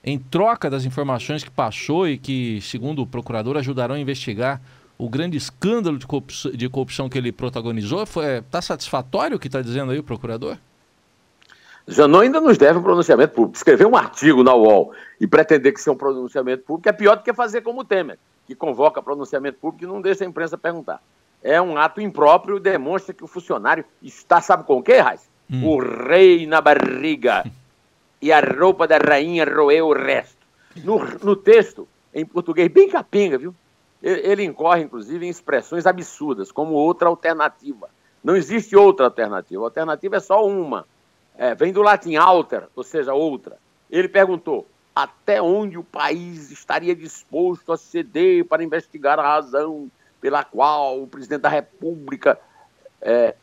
em 0.03 0.19
troca 0.19 0.69
das 0.69 0.83
informações 0.83 1.41
que 1.41 1.51
passou 1.51 2.05
e 2.05 2.17
que, 2.17 2.59
segundo 2.61 3.01
o 3.01 3.07
procurador, 3.07 3.55
ajudarão 3.55 3.95
a 3.95 3.99
investigar 3.99 4.59
o 4.99 5.09
grande 5.09 5.37
escândalo 5.37 5.97
de 5.97 6.05
corrupção, 6.05 6.51
de 6.51 6.69
corrupção 6.69 7.09
que 7.09 7.17
ele 7.17 7.31
protagonizou? 7.31 8.03
Está 8.03 8.61
satisfatório 8.61 9.37
o 9.37 9.39
que 9.39 9.47
está 9.47 9.61
dizendo 9.61 9.93
aí 9.93 9.97
o 9.97 10.03
procurador? 10.03 10.57
Janot 11.87 12.23
ainda 12.23 12.41
nos 12.41 12.57
deve 12.57 12.77
um 12.77 12.83
pronunciamento 12.83 13.33
público. 13.33 13.57
Escrever 13.57 13.87
um 13.87 13.95
artigo 13.95 14.43
na 14.43 14.53
UOL 14.53 14.93
e 15.19 15.25
pretender 15.25 15.73
que 15.73 15.79
seja 15.79 15.93
um 15.93 15.97
pronunciamento 15.97 16.63
público 16.65 16.89
é 16.89 16.91
pior 16.91 17.15
do 17.15 17.23
que 17.23 17.33
fazer 17.33 17.61
como 17.61 17.79
o 17.79 17.85
Temer, 17.85 18.19
que 18.45 18.53
convoca 18.53 19.01
pronunciamento 19.01 19.57
público 19.57 19.85
e 19.85 19.87
não 19.87 20.01
deixa 20.01 20.25
a 20.25 20.27
imprensa 20.27 20.57
perguntar. 20.57 21.01
É 21.41 21.61
um 21.61 21.77
ato 21.77 22.01
impróprio 22.01 22.57
e 22.57 22.59
demonstra 22.59 23.13
que 23.13 23.23
o 23.23 23.27
funcionário 23.27 23.85
está, 24.03 24.41
sabe 24.41 24.65
com 24.65 24.77
o 24.77 24.83
quê, 24.83 24.97
Raiz? 24.97 25.21
Hum. 25.49 25.65
O 25.65 25.79
rei 25.79 26.45
na 26.45 26.59
barriga 26.59 27.49
e 28.21 28.31
a 28.33 28.41
roupa 28.41 28.85
da 28.85 28.97
rainha 28.97 29.45
roeu 29.45 29.87
o 29.87 29.93
resto. 29.93 30.37
No, 30.83 30.99
no 31.23 31.35
texto, 31.35 31.87
em 32.13 32.25
português, 32.25 32.67
bem 32.67 32.89
capenga, 32.89 33.37
viu? 33.37 33.55
Ele 34.01 34.43
incorre, 34.43 34.83
inclusive, 34.83 35.25
em 35.25 35.29
expressões 35.29 35.85
absurdas, 35.85 36.51
como 36.51 36.73
outra 36.73 37.09
alternativa. 37.09 37.89
Não 38.23 38.35
existe 38.35 38.75
outra 38.75 39.05
alternativa. 39.05 39.61
A 39.61 39.65
alternativa 39.65 40.17
é 40.17 40.19
só 40.19 40.45
uma. 40.45 40.85
É, 41.37 41.53
vem 41.53 41.73
do 41.73 41.81
latim 41.81 42.15
alter, 42.15 42.67
ou 42.75 42.83
seja, 42.83 43.13
outra. 43.13 43.57
Ele 43.89 44.07
perguntou 44.07 44.67
até 44.95 45.41
onde 45.41 45.77
o 45.77 45.83
país 45.83 46.51
estaria 46.51 46.95
disposto 46.95 47.71
a 47.71 47.77
ceder 47.77 48.45
para 48.45 48.63
investigar 48.63 49.19
a 49.19 49.23
razão 49.23 49.89
pela 50.19 50.43
qual 50.43 51.01
o 51.01 51.07
presidente 51.07 51.41
da 51.41 51.49
República 51.49 52.39
é, 53.01 53.35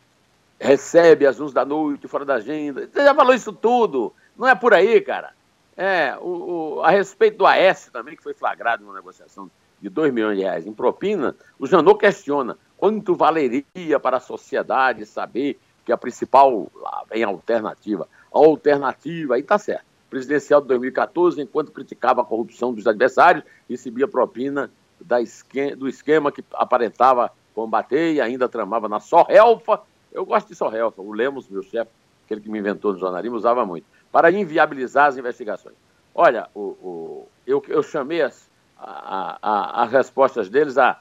recebe 0.61 1.27
às 1.27 1.41
11 1.41 1.55
da 1.55 1.65
noite 1.65 2.09
fora 2.09 2.25
da 2.25 2.35
agenda. 2.35 2.87
Você 2.87 3.03
já 3.03 3.15
falou 3.15 3.35
isso 3.35 3.53
tudo. 3.53 4.13
Não 4.37 4.47
é 4.47 4.55
por 4.55 4.75
aí, 4.75 5.01
cara. 5.01 5.33
É, 5.77 6.17
o, 6.21 6.77
o, 6.79 6.83
a 6.83 6.91
respeito 6.91 7.39
do 7.39 7.47
AS 7.47 7.91
também, 7.93 8.17
que 8.17 8.23
foi 8.23 8.35
flagrado 8.35 8.83
numa 8.83 8.95
negociação 8.95 9.51
de 9.81 9.89
2 9.89 10.13
milhões 10.13 10.37
de 10.37 10.43
reais 10.43 10.67
em 10.67 10.73
propina, 10.73 11.35
o 11.59 11.67
Janot 11.67 11.99
questiona 11.99 12.57
quanto 12.77 13.15
valeria 13.15 13.99
para 14.01 14.19
a 14.19 14.21
sociedade 14.21 15.07
saber 15.07 15.59
que 15.85 15.93
a 15.93 15.97
principal, 15.97 16.71
lá 16.75 17.05
vem 17.09 17.23
a 17.23 17.29
alternativa, 17.29 18.09
a 18.33 18.39
alternativa, 18.39 19.35
aí 19.35 19.41
está 19.41 19.57
certo, 19.57 19.85
presidencial 20.11 20.61
de 20.61 20.69
2014, 20.69 21.41
enquanto 21.41 21.73
criticava 21.73 22.23
a 22.23 22.25
corrupção 22.25 22.73
dos 22.73 22.87
adversários, 22.87 23.45
recebia 23.69 24.09
propina 24.09 24.71
da 25.01 25.21
esquema, 25.21 25.77
do 25.77 25.89
esquema 25.89 26.33
que 26.33 26.45
aparentava 26.55 27.31
combater 27.55 28.15
e 28.15 28.21
ainda 28.21 28.49
tramava 28.49 28.89
na 28.89 29.01
Sorrelfa. 29.01 29.81
Eu 30.13 30.25
gosto 30.25 30.49
de 30.49 30.55
Sorrelfa, 30.55 31.01
o 31.01 31.13
Lemos, 31.13 31.49
meu 31.49 31.63
chefe, 31.63 31.91
aquele 32.25 32.41
que 32.41 32.49
me 32.49 32.59
inventou 32.59 32.93
no 32.93 32.99
jornalismo, 32.99 33.37
usava 33.37 33.65
muito, 33.65 33.87
para 34.11 34.31
inviabilizar 34.31 35.07
as 35.07 35.17
investigações. 35.17 35.77
Olha, 36.15 36.49
o, 36.55 36.61
o 36.61 37.29
eu, 37.47 37.63
eu 37.69 37.83
chamei 37.83 38.23
as, 38.23 38.46
a, 38.77 39.39
a, 39.41 39.83
as 39.85 39.91
respostas 39.91 40.49
deles 40.49 40.77
a 40.79 41.01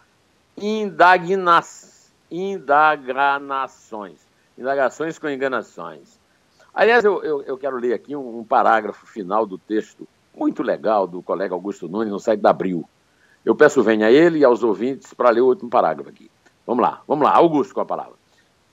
indagações, 2.31 4.19
indagações 4.57 5.19
com 5.19 5.29
enganações. 5.29 6.17
Aliás, 6.73 7.03
eu, 7.05 7.23
eu, 7.23 7.41
eu 7.43 7.57
quero 7.57 7.77
ler 7.77 7.93
aqui 7.93 8.15
um, 8.15 8.39
um, 8.39 8.43
parágrafo 8.43 9.05
final 9.05 9.45
do 9.45 9.57
texto 9.57 10.07
muito 10.35 10.61
legal 10.61 11.07
do 11.07 11.21
colega 11.21 11.53
Augusto 11.53 11.87
Nunes 11.87 12.11
no 12.11 12.19
site 12.19 12.41
da 12.41 12.49
Abril. 12.49 12.87
Eu 13.45 13.55
peço 13.55 13.83
venha 13.83 14.07
a 14.07 14.11
ele 14.11 14.39
e 14.39 14.43
aos 14.43 14.63
ouvintes 14.63 15.13
para 15.13 15.29
ler 15.29 15.41
o 15.41 15.47
último 15.47 15.69
parágrafo 15.69 16.09
aqui. 16.09 16.29
Vamos 16.65 16.81
lá, 16.81 17.01
vamos 17.07 17.23
lá, 17.23 17.35
Augusto 17.35 17.73
com 17.73 17.81
a 17.81 17.85
palavra. 17.85 18.15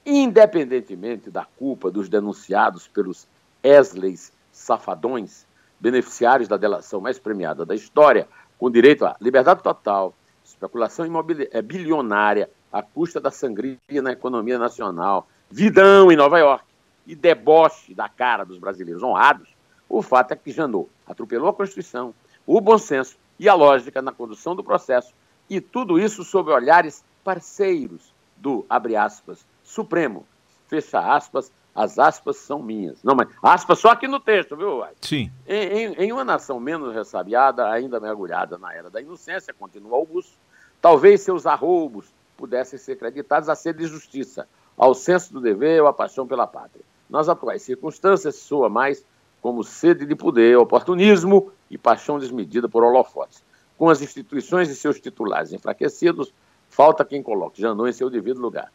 Independentemente 0.04 1.30
da 1.30 1.44
culpa 1.44 1.90
dos 1.90 2.08
denunciados 2.08 2.88
pelos 2.88 3.28
Esleys 3.62 4.32
safadões, 4.50 5.46
beneficiários 5.78 6.48
da 6.48 6.56
delação 6.56 7.00
mais 7.00 7.18
premiada 7.18 7.64
da 7.64 7.74
história, 7.74 8.28
com 8.62 8.70
direito 8.70 9.04
à 9.04 9.16
liberdade 9.20 9.60
total, 9.60 10.14
especulação 10.44 11.04
imobiliária 11.04 11.50
é, 11.52 11.60
bilionária 11.60 12.48
à 12.72 12.80
custa 12.80 13.20
da 13.20 13.28
sangria 13.28 13.76
na 14.00 14.12
economia 14.12 14.56
nacional, 14.56 15.26
vidão 15.50 16.12
em 16.12 16.16
Nova 16.16 16.38
York 16.38 16.64
e 17.04 17.16
deboche 17.16 17.92
da 17.92 18.08
cara 18.08 18.44
dos 18.44 18.60
brasileiros 18.60 19.02
honrados, 19.02 19.48
o 19.88 20.00
fato 20.00 20.30
é 20.30 20.36
que 20.36 20.52
Janot 20.52 20.88
atropelou 21.04 21.48
a 21.48 21.52
Constituição, 21.52 22.14
o 22.46 22.60
bom 22.60 22.78
senso 22.78 23.16
e 23.36 23.48
a 23.48 23.54
lógica 23.54 24.00
na 24.00 24.12
condução 24.12 24.54
do 24.54 24.62
processo, 24.62 25.12
e 25.50 25.60
tudo 25.60 25.98
isso 25.98 26.22
sob 26.22 26.52
olhares 26.52 27.04
parceiros 27.24 28.14
do, 28.36 28.64
abre 28.70 28.94
aspas, 28.94 29.44
Supremo, 29.64 30.24
fecha 30.68 31.00
aspas, 31.00 31.50
as 31.74 31.98
aspas 31.98 32.36
são 32.36 32.62
minhas. 32.62 33.02
Não, 33.02 33.14
mas 33.14 33.28
aspas 33.42 33.78
só 33.78 33.90
aqui 33.90 34.06
no 34.06 34.20
texto, 34.20 34.56
viu, 34.56 34.84
Sim. 35.00 35.30
Em, 35.46 35.56
em, 35.56 35.92
em, 35.94 36.12
uma 36.12 36.24
nação 36.24 36.60
menos 36.60 36.94
ressabiada, 36.94 37.70
ainda 37.70 37.98
mergulhada 37.98 38.58
na 38.58 38.74
era 38.74 38.90
da 38.90 39.00
inocência, 39.00 39.54
continua 39.54 39.96
Augusto, 39.96 40.32
talvez 40.80 41.22
seus 41.22 41.46
arroubos 41.46 42.12
pudessem 42.36 42.78
ser 42.78 42.96
creditados 42.96 43.48
a 43.48 43.54
sede 43.54 43.80
de 43.80 43.86
justiça, 43.86 44.46
ao 44.76 44.94
senso 44.94 45.32
do 45.32 45.40
dever 45.40 45.80
ou 45.82 45.88
à 45.88 45.92
paixão 45.92 46.26
pela 46.26 46.46
pátria. 46.46 46.84
Nas 47.08 47.28
atuais 47.28 47.62
circunstâncias, 47.62 48.36
soa 48.36 48.68
mais 48.68 49.04
como 49.40 49.64
sede 49.64 50.06
de 50.06 50.14
poder, 50.14 50.56
oportunismo 50.56 51.52
e 51.70 51.76
paixão 51.76 52.18
desmedida 52.18 52.68
por 52.68 52.84
holofotes. 52.84 53.42
Com 53.76 53.88
as 53.88 54.00
instituições 54.00 54.70
e 54.70 54.76
seus 54.76 55.00
titulares 55.00 55.52
enfraquecidos, 55.52 56.32
falta 56.68 57.04
quem 57.04 57.22
coloque 57.22 57.60
Janot 57.60 57.90
em 57.90 57.92
seu 57.92 58.08
devido 58.08 58.40
lugar. 58.40 58.72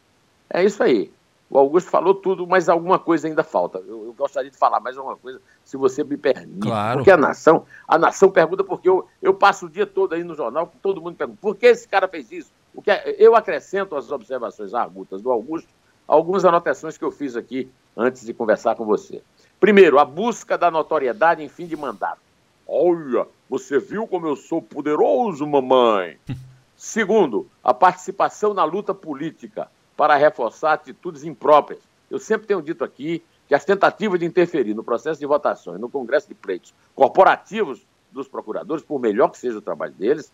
É 0.50 0.62
isso 0.64 0.82
aí. 0.82 1.10
O 1.50 1.58
Augusto 1.58 1.90
falou 1.90 2.14
tudo, 2.14 2.46
mas 2.46 2.68
alguma 2.68 2.98
coisa 2.98 3.26
ainda 3.26 3.42
falta. 3.42 3.78
Eu, 3.78 4.06
eu, 4.06 4.14
gostaria 4.16 4.50
de 4.50 4.56
falar 4.56 4.80
mais 4.80 4.98
alguma 4.98 5.16
coisa, 5.16 5.40
se 5.64 5.76
você 5.76 6.04
me 6.04 6.16
permite. 6.16 6.60
Claro. 6.60 6.98
Porque 6.98 7.10
a 7.10 7.16
nação, 7.16 7.64
a 7.86 7.98
nação 7.98 8.30
pergunta, 8.30 8.62
porque 8.62 8.88
eu, 8.88 9.06
eu 9.22 9.32
passo 9.32 9.66
o 9.66 9.70
dia 9.70 9.86
todo 9.86 10.14
aí 10.14 10.22
no 10.22 10.34
jornal, 10.34 10.70
todo 10.82 11.00
mundo 11.00 11.16
pergunta, 11.16 11.38
por 11.40 11.56
que 11.56 11.66
esse 11.66 11.88
cara 11.88 12.06
fez 12.06 12.30
isso? 12.30 12.52
O 12.74 12.82
que 12.82 12.90
é, 12.90 13.16
eu 13.18 13.34
acrescento 13.34 13.96
às 13.96 14.12
observações 14.12 14.74
argutas 14.74 15.22
do 15.22 15.30
Augusto 15.30 15.68
algumas 16.08 16.46
anotações 16.46 16.96
que 16.96 17.04
eu 17.04 17.10
fiz 17.10 17.36
aqui 17.36 17.70
antes 17.94 18.24
de 18.24 18.32
conversar 18.32 18.74
com 18.74 18.86
você. 18.86 19.22
Primeiro, 19.60 19.98
a 19.98 20.04
busca 20.04 20.56
da 20.56 20.70
notoriedade 20.70 21.42
em 21.42 21.48
fim 21.48 21.66
de 21.66 21.76
mandato. 21.76 22.20
Olha, 22.66 23.26
você 23.48 23.78
viu 23.78 24.06
como 24.06 24.26
eu 24.26 24.34
sou 24.34 24.62
poderoso, 24.62 25.46
mamãe? 25.46 26.18
Segundo, 26.76 27.48
a 27.62 27.74
participação 27.74 28.54
na 28.54 28.64
luta 28.64 28.94
política 28.94 29.68
para 29.98 30.14
reforçar 30.14 30.74
atitudes 30.74 31.24
impróprias. 31.24 31.80
Eu 32.08 32.20
sempre 32.20 32.46
tenho 32.46 32.62
dito 32.62 32.84
aqui 32.84 33.20
que 33.48 33.54
as 33.54 33.64
tentativas 33.64 34.20
de 34.20 34.24
interferir 34.24 34.72
no 34.72 34.84
processo 34.84 35.18
de 35.18 35.26
votações, 35.26 35.80
no 35.80 35.90
Congresso 35.90 36.28
de 36.28 36.34
Pleitos 36.34 36.72
corporativos 36.94 37.84
dos 38.12 38.28
procuradores, 38.28 38.84
por 38.84 39.00
melhor 39.00 39.28
que 39.28 39.36
seja 39.36 39.58
o 39.58 39.60
trabalho 39.60 39.92
deles, 39.94 40.32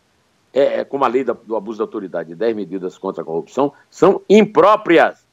é, 0.52 0.80
é 0.80 0.84
como 0.84 1.06
a 1.06 1.08
lei 1.08 1.24
do 1.24 1.56
abuso 1.56 1.78
da 1.78 1.84
autoridade 1.84 2.32
e 2.32 2.34
10 2.34 2.54
medidas 2.54 2.98
contra 2.98 3.22
a 3.22 3.24
corrupção, 3.24 3.72
são 3.88 4.20
impróprias. 4.28 5.26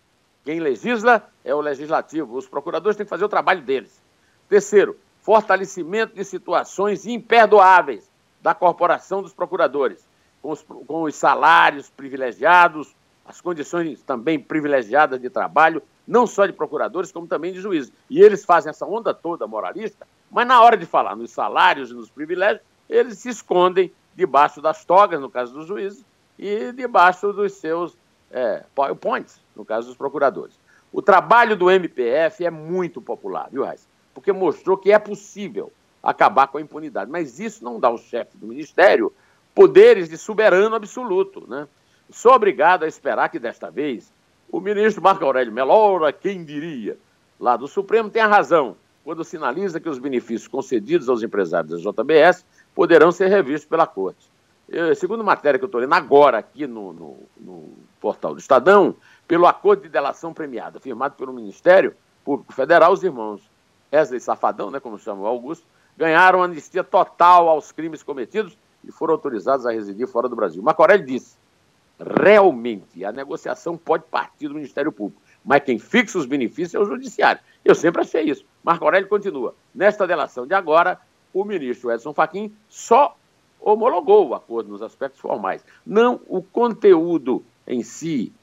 Quem 0.46 0.62
legisla 0.62 1.30
é 1.44 1.54
o 1.54 1.60
legislativo. 1.60 2.38
Os 2.38 2.48
procuradores 2.48 2.96
têm 2.96 3.06
que 3.06 3.10
fazer 3.10 3.26
o 3.26 3.30
trabalho 3.30 3.62
deles. 3.62 4.02
Terceiro, 4.48 4.98
fortalecimento 5.22 6.16
de 6.16 6.24
situações 6.24 7.06
imperdoáveis 7.06 8.10
da 8.42 8.56
corporação 8.56 9.22
dos 9.22 9.34
procuradores, 9.34 10.08
com 10.42 10.52
os, 10.52 10.64
com 10.64 11.04
os 11.04 11.16
salários 11.16 11.90
privilegiados, 11.90 12.96
as 13.32 13.40
condições 13.40 14.02
também 14.04 14.38
privilegiadas 14.38 15.20
de 15.20 15.30
trabalho, 15.30 15.82
não 16.06 16.28
só 16.28 16.46
de 16.46 16.52
procuradores, 16.52 17.14
como 17.14 17.26
também 17.26 17.54
de 17.54 17.62
juízes. 17.62 17.92
E 18.10 18.22
eles 18.22 18.44
fazem 18.44 18.70
essa 18.70 18.86
onda 18.86 19.14
toda 19.14 19.48
moralista, 19.48 20.06
mas 20.30 20.46
na 20.46 20.62
hora 20.62 20.76
de 20.76 20.86
falar 20.86 21.16
nos 21.16 21.32
salários 21.32 21.92
e 21.92 21.94
nos 21.94 22.10
privilégios, 22.10 22.62
eles 22.90 23.20
se 23.20 23.30
escondem 23.30 23.90
debaixo 24.14 24.62
das 24.62 24.84
togas, 24.84 25.22
no 25.22 25.30
caso 25.30 25.54
dos 25.54 25.66
juízes, 25.66 26.04
e 26.38 26.74
debaixo 26.74 27.32
dos 27.32 27.54
seus 27.54 27.98
é, 28.30 28.66
PowerPoints, 28.76 29.40
no 29.56 29.64
caso 29.64 29.88
dos 29.88 29.96
procuradores. 29.96 30.60
O 30.92 31.02
trabalho 31.02 31.56
do 31.56 31.72
MPF 31.72 32.46
é 32.46 32.52
muito 32.52 33.02
popular, 33.02 33.48
viu, 33.50 33.64
Raiz? 33.64 33.88
Porque 34.14 34.34
mostrou 34.34 34.76
que 34.76 34.92
é 34.92 35.00
possível 35.00 35.72
acabar 36.04 36.48
com 36.48 36.58
a 36.58 36.62
impunidade. 36.62 37.10
Mas 37.10 37.40
isso 37.40 37.64
não 37.64 37.80
dá 37.80 37.88
ao 37.88 37.98
chefe 37.98 38.38
do 38.38 38.46
Ministério 38.46 39.14
poderes 39.56 40.10
de 40.10 40.18
soberano 40.18 40.76
absoluto, 40.76 41.46
né? 41.48 41.66
Sou 42.12 42.34
obrigado 42.34 42.84
a 42.84 42.88
esperar 42.88 43.30
que 43.30 43.40
desta 43.40 43.72
vez 43.72 44.14
o 44.52 44.60
ministro 44.60 45.02
Marco 45.02 45.24
Aurélio 45.24 45.54
Melora, 45.54 46.12
quem 46.12 46.44
diria, 46.44 46.98
lá 47.40 47.56
do 47.56 47.68
Supremo, 47.68 48.10
tenha 48.10 48.28
razão 48.28 48.76
quando 49.04 49.24
sinaliza 49.24 49.80
que 49.80 49.90
os 49.90 49.98
benefícios 49.98 50.48
concedidos 50.48 51.08
aos 51.08 51.24
empresários 51.24 51.82
da 51.82 51.92
JBS 51.92 52.46
poderão 52.76 53.12
ser 53.12 53.28
revistos 53.28 53.68
pela 53.68 53.88
Corte. 53.88 54.30
Eu, 54.68 54.94
segundo 54.94 55.24
matéria 55.24 55.58
que 55.58 55.64
eu 55.64 55.68
estou 55.68 55.82
lendo 55.82 55.94
agora 55.94 56.38
aqui 56.38 56.68
no, 56.68 56.94
no, 56.94 57.18
no, 57.40 57.70
portal 58.00 58.34
do 58.34 58.40
Estadão, 58.40 58.96
pelo 59.28 59.48
acordo 59.48 59.84
de 59.84 59.90
delação 59.90 60.34
premiada 60.34 60.80
firmado 60.80 61.16
pelo 61.16 61.34
Ministério 61.34 61.96
Público 62.24 62.54
Federal, 62.54 62.92
os 62.92 63.04
irmãos 63.04 63.42
Wesley 63.92 64.20
Safadão, 64.20 64.70
né, 64.70 64.80
como 64.80 65.00
chama 65.00 65.22
o 65.22 65.26
Augusto, 65.26 65.66
ganharam 65.98 66.44
anistia 66.44 66.84
total 66.84 67.50
aos 67.50 67.72
crimes 67.72 68.04
cometidos 68.04 68.58
e 68.84 68.92
foram 68.92 69.14
autorizados 69.14 69.66
a 69.66 69.72
residir 69.72 70.08
fora 70.08 70.30
do 70.30 70.36
Brasil. 70.36 70.62
Marco 70.62 70.82
Aurélio 70.82 71.06
disse 71.06 71.41
realmente 72.04 73.06
a 73.06 73.12
negociação 73.12 73.78
pode 73.78 74.04
partir 74.06 74.48
do 74.48 74.56
Ministério 74.56 74.92
Público, 74.92 75.22
mas 75.44 75.64
quem 75.64 75.80
fixa 75.80 76.18
os 76.18 76.26
benefícios 76.26 76.74
é 76.74 76.80
o 76.80 76.86
Judiciário. 76.86 77.42
Eu 77.64 77.76
sempre 77.76 78.02
achei 78.02 78.24
isso. 78.24 78.46
Marco 78.64 78.86
Aurélio 78.86 79.08
continua. 79.08 79.56
Nesta 79.74 80.08
delação 80.08 80.46
de 80.46 80.54
agora, 80.54 81.00
o 81.34 81.44
ministro 81.44 81.92
Edson 81.92 82.14
Fachin 82.14 82.54
só 82.70 83.16
homologou 83.60 84.30
o 84.30 84.36
acordo 84.36 84.72
nos 84.72 84.82
aspectos 84.82 85.20
formais, 85.20 85.64
não 85.86 86.20
o 86.28 86.42
conteúdo 86.42 87.44
em 87.68 87.84
si, 87.84 88.34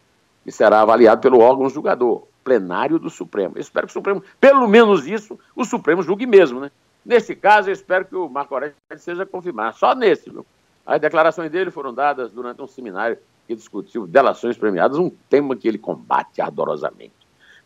que 0.44 0.52
será 0.52 0.80
avaliado 0.80 1.20
pelo 1.20 1.40
órgão 1.40 1.68
julgador, 1.68 2.22
plenário 2.44 2.98
do 2.98 3.10
Supremo. 3.10 3.56
Eu 3.56 3.60
espero 3.60 3.86
que 3.86 3.90
o 3.90 3.94
Supremo, 3.94 4.22
pelo 4.40 4.66
menos 4.68 5.06
isso, 5.06 5.38
o 5.56 5.64
Supremo 5.64 6.02
julgue 6.02 6.24
mesmo, 6.24 6.60
né? 6.60 6.70
Nesse 7.04 7.34
caso, 7.34 7.68
eu 7.68 7.72
espero 7.72 8.04
que 8.04 8.14
o 8.14 8.28
Marco 8.28 8.54
Aurélio 8.54 8.76
seja 8.96 9.26
confirmado, 9.26 9.76
só 9.76 9.94
nesse, 9.94 10.30
viu? 10.30 10.46
As 10.86 11.00
declarações 11.00 11.50
dele 11.50 11.70
foram 11.70 11.92
dadas 11.92 12.32
durante 12.32 12.62
um 12.62 12.66
seminário 12.66 13.18
que 13.48 13.56
discutiu 13.56 14.06
delações 14.06 14.58
premiadas, 14.58 14.98
um 14.98 15.10
tema 15.30 15.56
que 15.56 15.66
ele 15.66 15.78
combate 15.78 16.42
ardorosamente. 16.42 17.14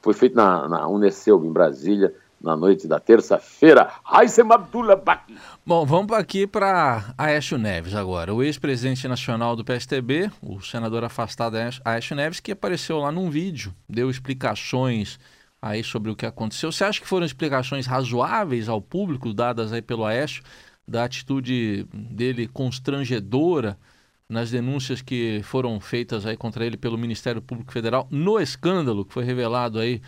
Foi 0.01 0.15
feito 0.15 0.37
na, 0.37 0.69
na 0.69 0.87
Uniceu, 0.87 1.45
em 1.45 1.53
Brasília, 1.53 2.15
na 2.41 2.57
noite 2.57 2.87
da 2.87 3.01
terça-feira. 3.01 3.91
Raissem 4.05 4.45
Abdullah 4.49 4.95
Baki. 4.95 5.37
Bom, 5.67 5.85
vamos 5.85 6.13
aqui 6.13 6.47
para 6.47 7.13
Aécio 7.19 7.59
Neves 7.59 7.97
agora. 7.97 8.33
O 8.33 8.45
ex-presidente 8.45 9.09
nacional 9.09 9.57
do 9.57 9.65
PSTB, 9.65 10.31
o 10.41 10.61
senador 10.61 11.03
afastado 11.03 11.57
Aécio 11.85 12.15
Neves, 12.15 12.39
que 12.39 12.53
apareceu 12.53 12.99
lá 12.99 13.11
num 13.11 13.29
vídeo, 13.29 13.75
deu 13.89 14.09
explicações 14.09 15.19
aí 15.61 15.83
sobre 15.83 16.13
o 16.13 16.17
que 16.17 16.27
aconteceu. 16.27 16.71
Você 16.71 16.85
acha 16.85 17.01
que 17.01 17.09
foram 17.09 17.27
explicações 17.27 17.87
razoáveis 17.87 18.69
ao 18.69 18.81
público 18.81 19.35
dadas 19.35 19.73
aí 19.73 19.83
pelo 19.83 20.05
Aécio, 20.05 20.45
da 20.87 21.05
atitude 21.05 21.87
dele 21.93 22.47
constrangedora 22.47 23.77
nas 24.29 24.51
denúncias 24.51 25.03
que 25.03 25.41
foram 25.43 25.79
feitas 25.81 26.25
aí 26.25 26.37
contra 26.37 26.65
ele 26.65 26.77
pelo 26.77 26.97
Ministério 26.97 27.43
Público 27.43 27.73
Federal 27.73 28.07
no 28.11 28.41
escândalo 28.41 29.05
que 29.05 29.13
foi 29.13 29.25
revelado 29.25 29.79
aí 29.79 30.01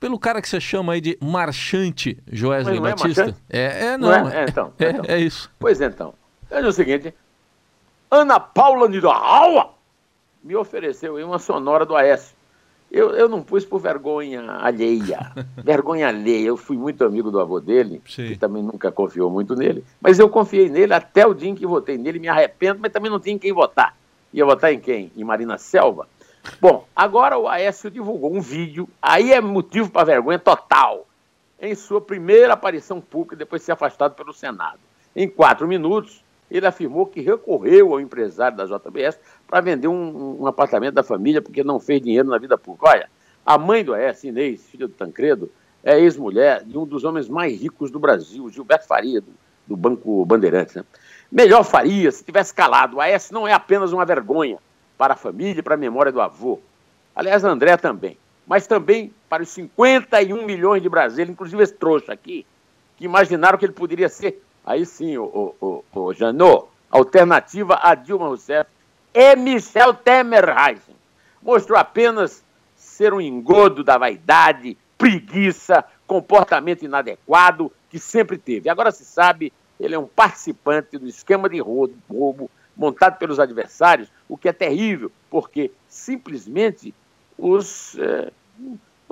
pelo 0.00 0.18
cara 0.18 0.40
que 0.40 0.48
você 0.48 0.60
chama 0.60 0.92
aí 0.94 1.00
de 1.00 1.18
marchante 1.22 2.18
Joesley 2.30 2.78
não 2.80 2.86
é 2.86 2.90
Batista. 2.90 3.24
marchante? 3.24 3.42
É, 3.50 3.86
é, 3.86 3.98
não. 3.98 4.08
Não 4.08 4.28
é? 4.28 4.40
É, 4.40 4.44
então, 4.48 4.72
É, 4.78 4.90
então. 4.90 5.04
é 5.08 5.18
isso. 5.20 5.50
Pois 5.58 5.80
então, 5.80 6.14
é 6.50 6.60
o 6.60 6.72
seguinte, 6.72 7.14
Ana 8.10 8.38
Paula 8.38 8.88
Nidahawa 8.88 9.74
me 10.42 10.54
ofereceu 10.56 11.16
aí 11.16 11.24
uma 11.24 11.38
sonora 11.38 11.86
do 11.86 11.96
Aécio. 11.96 12.36
Eu, 12.92 13.12
eu 13.12 13.26
não 13.26 13.42
pus 13.42 13.64
por 13.64 13.80
vergonha 13.80 14.42
alheia. 14.42 15.32
vergonha 15.56 16.08
alheia. 16.08 16.48
Eu 16.48 16.58
fui 16.58 16.76
muito 16.76 17.02
amigo 17.02 17.30
do 17.30 17.40
avô 17.40 17.58
dele, 17.58 18.02
Sim. 18.06 18.28
que 18.28 18.36
também 18.36 18.62
nunca 18.62 18.92
confiou 18.92 19.30
muito 19.30 19.56
nele. 19.56 19.82
Mas 19.98 20.18
eu 20.18 20.28
confiei 20.28 20.68
nele 20.68 20.92
até 20.92 21.26
o 21.26 21.32
dia 21.32 21.48
em 21.48 21.54
que 21.54 21.66
votei 21.66 21.96
nele. 21.96 22.18
Me 22.18 22.28
arrependo, 22.28 22.80
mas 22.82 22.92
também 22.92 23.10
não 23.10 23.18
tinha 23.18 23.34
em 23.34 23.38
quem 23.38 23.50
votar. 23.50 23.96
Ia 24.30 24.44
votar 24.44 24.74
em 24.74 24.78
quem? 24.78 25.10
Em 25.16 25.24
Marina 25.24 25.56
Selva? 25.56 26.06
Bom, 26.60 26.86
agora 26.94 27.38
o 27.38 27.48
Aécio 27.48 27.90
divulgou 27.90 28.34
um 28.34 28.40
vídeo, 28.40 28.88
aí 29.00 29.32
é 29.32 29.40
motivo 29.40 29.90
para 29.90 30.04
vergonha 30.04 30.38
total, 30.38 31.06
em 31.60 31.74
sua 31.74 32.00
primeira 32.00 32.54
aparição 32.54 33.00
pública 33.00 33.36
depois 33.36 33.62
de 33.62 33.66
ser 33.66 33.72
afastado 33.72 34.14
pelo 34.14 34.32
Senado. 34.32 34.80
Em 35.14 35.28
quatro 35.28 35.68
minutos, 35.68 36.22
ele 36.56 36.66
afirmou 36.66 37.06
que 37.06 37.20
recorreu 37.20 37.92
ao 37.92 38.00
empresário 38.00 38.56
da 38.56 38.64
JBS 38.64 39.18
para 39.46 39.60
vender 39.60 39.88
um, 39.88 40.42
um 40.42 40.46
apartamento 40.46 40.94
da 40.94 41.02
família 41.02 41.40
porque 41.40 41.64
não 41.64 41.80
fez 41.80 42.00
dinheiro 42.00 42.28
na 42.28 42.38
vida 42.38 42.58
pública. 42.58 42.88
Olha, 42.88 43.10
a 43.44 43.58
mãe 43.58 43.84
do 43.84 43.94
Aécio, 43.94 44.28
Inês, 44.28 44.64
filha 44.66 44.86
do 44.86 44.94
Tancredo, 44.94 45.50
é 45.82 45.98
ex-mulher 45.98 46.62
de 46.64 46.78
um 46.78 46.86
dos 46.86 47.04
homens 47.04 47.28
mais 47.28 47.60
ricos 47.60 47.90
do 47.90 47.98
Brasil, 47.98 48.48
Gilberto 48.50 48.86
Faria, 48.86 49.20
do, 49.20 49.32
do 49.66 49.76
Banco 49.76 50.24
Bandeirantes. 50.24 50.76
Né? 50.76 50.84
Melhor 51.30 51.64
faria 51.64 52.12
se 52.12 52.22
tivesse 52.22 52.54
calado. 52.54 52.96
O 52.96 53.00
Aécio 53.00 53.34
não 53.34 53.48
é 53.48 53.52
apenas 53.52 53.92
uma 53.92 54.04
vergonha 54.04 54.58
para 54.96 55.14
a 55.14 55.16
família 55.16 55.58
e 55.58 55.62
para 55.62 55.74
a 55.74 55.78
memória 55.78 56.12
do 56.12 56.20
avô. 56.20 56.60
Aliás, 57.16 57.42
André 57.42 57.76
também. 57.76 58.16
Mas 58.46 58.66
também 58.66 59.12
para 59.28 59.42
os 59.42 59.48
51 59.48 60.44
milhões 60.44 60.82
de 60.82 60.88
brasileiros, 60.88 61.32
inclusive 61.32 61.62
esse 61.62 61.74
trouxa 61.74 62.12
aqui, 62.12 62.46
que 62.96 63.04
imaginaram 63.04 63.58
que 63.58 63.64
ele 63.64 63.72
poderia 63.72 64.08
ser, 64.08 64.42
aí 64.64 64.84
sim, 64.86 65.16
o, 65.16 65.54
o, 65.60 65.84
o, 65.94 66.00
o 66.00 66.14
Janot, 66.14 66.66
alternativa 66.90 67.78
a 67.82 67.94
Dilma 67.94 68.26
Rousseff, 68.26 68.70
e 69.14 69.36
Michel 69.36 69.94
Temer 69.94 70.48
Heisen. 70.48 70.94
Mostrou 71.42 71.78
apenas 71.78 72.44
ser 72.76 73.12
um 73.12 73.20
engodo 73.20 73.82
da 73.82 73.98
vaidade, 73.98 74.76
preguiça, 74.96 75.84
comportamento 76.06 76.84
inadequado 76.84 77.72
que 77.90 77.98
sempre 77.98 78.38
teve. 78.38 78.68
Agora 78.68 78.90
se 78.90 79.04
sabe, 79.04 79.52
ele 79.78 79.94
é 79.94 79.98
um 79.98 80.06
participante 80.06 80.96
do 80.96 81.06
esquema 81.06 81.48
de 81.48 81.60
roubo 81.60 82.50
montado 82.76 83.18
pelos 83.18 83.38
adversários, 83.38 84.08
o 84.28 84.36
que 84.36 84.48
é 84.48 84.52
terrível, 84.52 85.10
porque 85.28 85.70
simplesmente 85.88 86.94
os, 87.36 87.98
eh, 87.98 88.32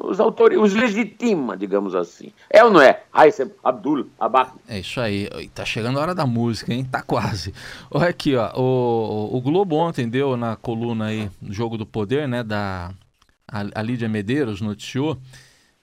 os 0.03 0.19
autores, 0.19 0.59
os 0.59 0.75
legitima, 0.75 1.57
digamos 1.57 1.95
assim. 1.95 2.33
É 2.49 2.65
ou 2.65 2.71
não 2.71 2.81
é? 2.81 3.03
Raissem 3.13 3.51
Abdul 3.63 4.07
Abak. 4.19 4.53
É 4.69 4.79
isso 4.81 5.01
aí. 5.01 5.29
Tá 5.55 5.65
chegando 5.65 5.99
a 5.99 6.03
hora 6.03 6.15
da 6.15 6.27
música, 6.27 6.73
hein? 6.73 6.85
Tá 6.85 7.03
quase. 7.03 7.55
Olha 7.91 8.09
aqui, 8.09 8.35
ó. 8.35 8.51
O, 8.57 9.37
o 9.37 9.41
Globo 9.41 9.77
ontem 9.77 10.09
deu 10.09 10.37
na 10.37 10.57
coluna 10.57 11.07
aí, 11.07 11.31
Jogo 11.49 11.77
do 11.77 11.87
Poder, 11.87 12.27
né? 12.27 12.43
Da 12.43 12.91
a, 13.47 13.81
a 13.81 13.83
Lídia 13.83 14.09
Medeiros 14.09 14.61
noticiou 14.61 15.19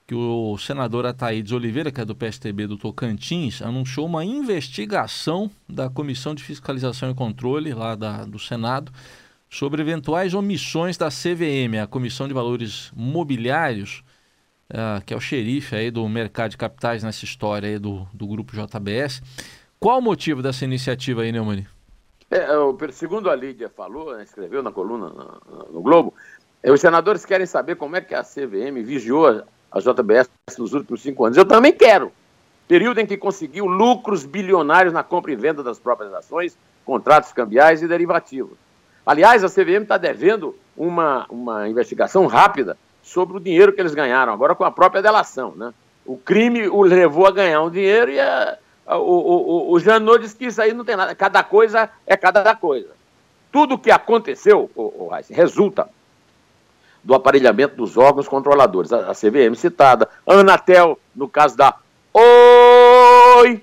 que 0.08 0.16
o 0.16 0.58
senador 0.58 1.06
Ataídes 1.06 1.52
Oliveira, 1.52 1.92
que 1.92 2.00
é 2.00 2.06
do 2.06 2.16
PSTB 2.16 2.66
do 2.66 2.78
Tocantins, 2.78 3.62
anunciou 3.62 4.06
uma 4.06 4.24
investigação 4.24 5.52
da 5.68 5.90
Comissão 5.90 6.34
de 6.34 6.42
Fiscalização 6.42 7.12
e 7.12 7.14
Controle 7.14 7.74
lá 7.74 7.94
da, 7.94 8.24
do 8.24 8.40
Senado 8.40 8.90
sobre 9.50 9.82
eventuais 9.82 10.34
omissões 10.34 10.98
da 10.98 11.10
CVM, 11.10 11.82
a 11.84 11.88
Comissão 11.88 12.26
de 12.26 12.34
Valores 12.34 12.90
Mobiliários, 12.96 14.02
ah, 14.74 15.02
que 15.06 15.14
é 15.14 15.18
o 15.18 15.22
xerife 15.22 15.76
aí 15.76 15.92
do 15.92 16.08
mercado 16.08 16.52
de 16.52 16.58
capitais 16.58 17.04
nessa 17.04 17.24
história 17.26 17.70
aí 17.70 17.80
do, 17.80 18.08
do 18.14 18.28
grupo 18.28 18.54
JBS. 18.54 19.22
Qual 19.80 20.00
o 20.00 20.02
motivo 20.02 20.42
dessa 20.42 20.66
iniciativa 20.66 21.22
aí, 21.22 21.32
Neumani? 21.32 21.68
É, 22.30 22.58
o- 22.58 22.78
segundo 22.92 23.30
a 23.30 23.36
Lídia 23.36 23.70
falou, 23.70 24.16
né, 24.18 24.24
escreveu 24.24 24.62
na 24.62 24.72
coluna 24.72 25.10
no, 25.10 25.74
no 25.74 25.82
Globo, 25.82 26.14
é, 26.62 26.72
os 26.72 26.82
senadores 26.82 27.26
querem 27.26 27.46
saber 27.46 27.76
como 27.76 27.96
é 27.96 28.02
que 28.02 28.14
a 28.14 28.24
CVM 28.24 28.84
vigiou 28.84 29.28
a, 29.28 29.44
a 29.72 29.80
JBS 29.80 30.30
nos 30.58 30.74
últimos 30.74 31.02
cinco 31.02 31.24
anos. 31.26 31.38
Eu 31.38 31.46
também 31.46 31.72
quero. 31.72 32.12
Período 32.68 33.00
em 33.00 33.06
que 33.06 33.16
conseguiu 33.16 33.66
lucros 33.66 34.26
bilionários 34.26 34.94
na 34.94 35.04
compra 35.04 35.32
e 35.32 35.36
venda 35.38 35.64
das 35.64 35.80
próprias 35.80 36.14
ações, 36.14 36.58
contratos 36.84 37.32
cambiais 37.32 37.82
e 37.82 37.88
derivativos. 37.88 38.58
Aliás, 39.06 39.42
a 39.42 39.48
CVM 39.50 39.84
está 39.84 39.98
devendo 39.98 40.54
uma, 40.76 41.26
uma 41.30 41.70
investigação 41.70 42.26
rápida 42.28 42.78
sobre 43.08 43.38
o 43.38 43.40
dinheiro 43.40 43.72
que 43.74 43.80
eles 43.82 43.94
ganharam, 43.96 44.34
agora 44.34 44.54
com 44.54 44.64
a 44.64 44.72
própria 44.72 45.02
delação. 45.02 45.54
Né? 45.56 45.74
O 46.06 46.18
crime 46.18 46.68
o 46.68 46.82
levou 46.84 47.26
a 47.26 47.32
ganhar 47.32 47.62
um 47.62 47.70
dinheiro 47.70 48.12
e 48.12 48.20
a- 48.20 48.58
a- 48.86 48.98
o, 48.98 49.02
o, 49.04 49.72
o, 49.72 49.80
Janot 49.80 50.20
disse 50.22 50.36
que 50.36 50.46
isso 50.46 50.62
aí 50.62 50.74
não 50.74 50.84
tem 50.86 50.96
nada. 50.96 51.16
Cada 51.16 51.44
coisa 51.44 51.90
é 52.06 52.16
cada 52.18 52.56
coisa. 52.56 52.90
Tudo 53.52 53.76
o 53.76 53.80
que 53.80 53.90
aconteceu, 53.92 54.70
o, 54.76 55.08
o 55.08 55.16
Heisen, 55.16 55.36
resulta 55.36 55.90
do 57.04 57.16
aparelhamento 57.16 57.76
dos 57.76 57.96
órgãos 57.98 58.28
controladores. 58.28 58.92
A, 58.92 59.12
a 59.12 59.14
CVM 59.14 59.56
citada, 59.56 60.10
a 60.26 60.34
Anatel, 60.34 61.00
no 61.16 61.28
caso 61.30 61.56
da 61.56 61.76
Oi, 62.14 63.62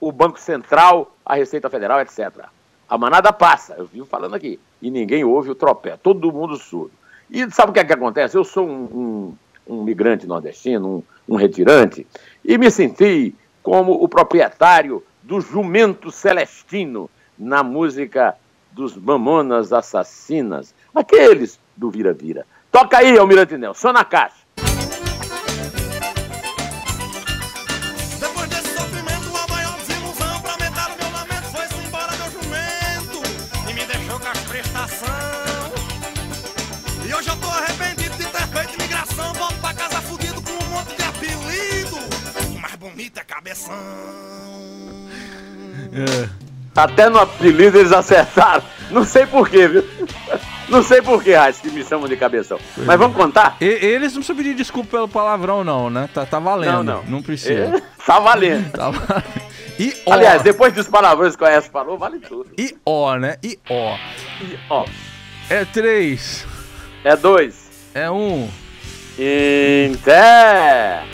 o 0.00 0.12
Banco 0.12 0.38
Central, 0.38 1.14
a 1.24 1.34
Receita 1.34 1.70
Federal, 1.70 2.00
etc. 2.00 2.44
A 2.88 2.98
manada 2.98 3.32
passa, 3.32 3.74
eu 3.78 3.86
vivo 3.86 4.06
falando 4.06 4.34
aqui, 4.34 4.60
e 4.82 4.90
ninguém 4.90 5.24
ouve 5.24 5.50
o 5.50 5.54
tropé, 5.54 5.96
todo 5.96 6.30
mundo 6.32 6.56
surdo. 6.56 6.92
E 7.30 7.50
sabe 7.50 7.70
o 7.70 7.74
que 7.74 7.80
é 7.80 7.84
que 7.84 7.92
acontece? 7.92 8.36
Eu 8.36 8.44
sou 8.44 8.68
um, 8.68 9.34
um, 9.66 9.76
um 9.76 9.82
migrante 9.82 10.26
nordestino, 10.26 11.04
um, 11.28 11.34
um 11.34 11.36
retirante, 11.36 12.06
e 12.44 12.56
me 12.56 12.70
senti 12.70 13.34
como 13.62 13.92
o 13.92 14.08
proprietário 14.08 15.02
do 15.22 15.40
jumento 15.40 16.10
celestino 16.10 17.10
na 17.36 17.62
música 17.62 18.36
dos 18.70 18.96
Mamonas 18.96 19.72
Assassinas, 19.72 20.74
aqueles 20.94 21.58
do 21.76 21.90
Vira-Vira. 21.90 22.46
Toca 22.70 22.98
aí, 22.98 23.18
Almirante 23.18 23.56
Nelson, 23.56 23.92
na 23.92 24.04
caixa. 24.04 24.45
É 45.92 46.04
cabeção. 46.04 46.30
Até 46.74 47.08
no 47.08 47.18
apelido 47.18 47.78
eles 47.78 47.92
acertaram. 47.92 48.62
Não 48.90 49.04
sei 49.04 49.26
porquê, 49.26 49.66
viu? 49.66 49.84
Não 50.68 50.82
sei 50.82 51.00
porquê, 51.00 51.34
Raiz, 51.34 51.58
que 51.58 51.70
me 51.70 51.82
chamam 51.84 52.08
de 52.08 52.16
cabeção. 52.16 52.58
Mas 52.76 52.98
vamos 52.98 53.16
contar? 53.16 53.56
E- 53.60 53.64
eles 53.64 54.12
não 54.12 54.20
precisam 54.20 54.36
pedir 54.36 54.54
desculpa 54.54 54.90
pelo 54.90 55.08
palavrão, 55.08 55.64
não, 55.64 55.88
né? 55.88 56.08
Tá, 56.12 56.26
tá 56.26 56.38
valendo. 56.38 56.72
Não, 56.72 56.82
não. 56.82 57.02
Não 57.04 57.22
precisa. 57.22 57.76
É, 57.76 57.82
tá 58.04 58.18
valendo. 58.20 58.70
Tá 58.72 58.90
valendo. 58.90 59.24
E 59.78 59.94
ó. 60.06 60.12
Aliás, 60.12 60.42
depois 60.42 60.72
dos 60.72 60.86
palavrões 60.88 61.34
que 61.36 61.42
o 61.42 61.46
Aécio 61.46 61.70
falou, 61.70 61.96
vale 61.98 62.18
tudo. 62.18 62.50
E 62.58 62.76
ó, 62.84 63.16
né? 63.16 63.36
E 63.42 63.58
ó. 63.68 63.96
E, 64.42 64.58
ó, 64.70 64.84
É 65.50 65.64
três. 65.64 66.46
é 67.04 67.16
dois. 67.16 67.66
É 67.94 68.10
um. 68.10 68.48
Inter. 69.18 71.04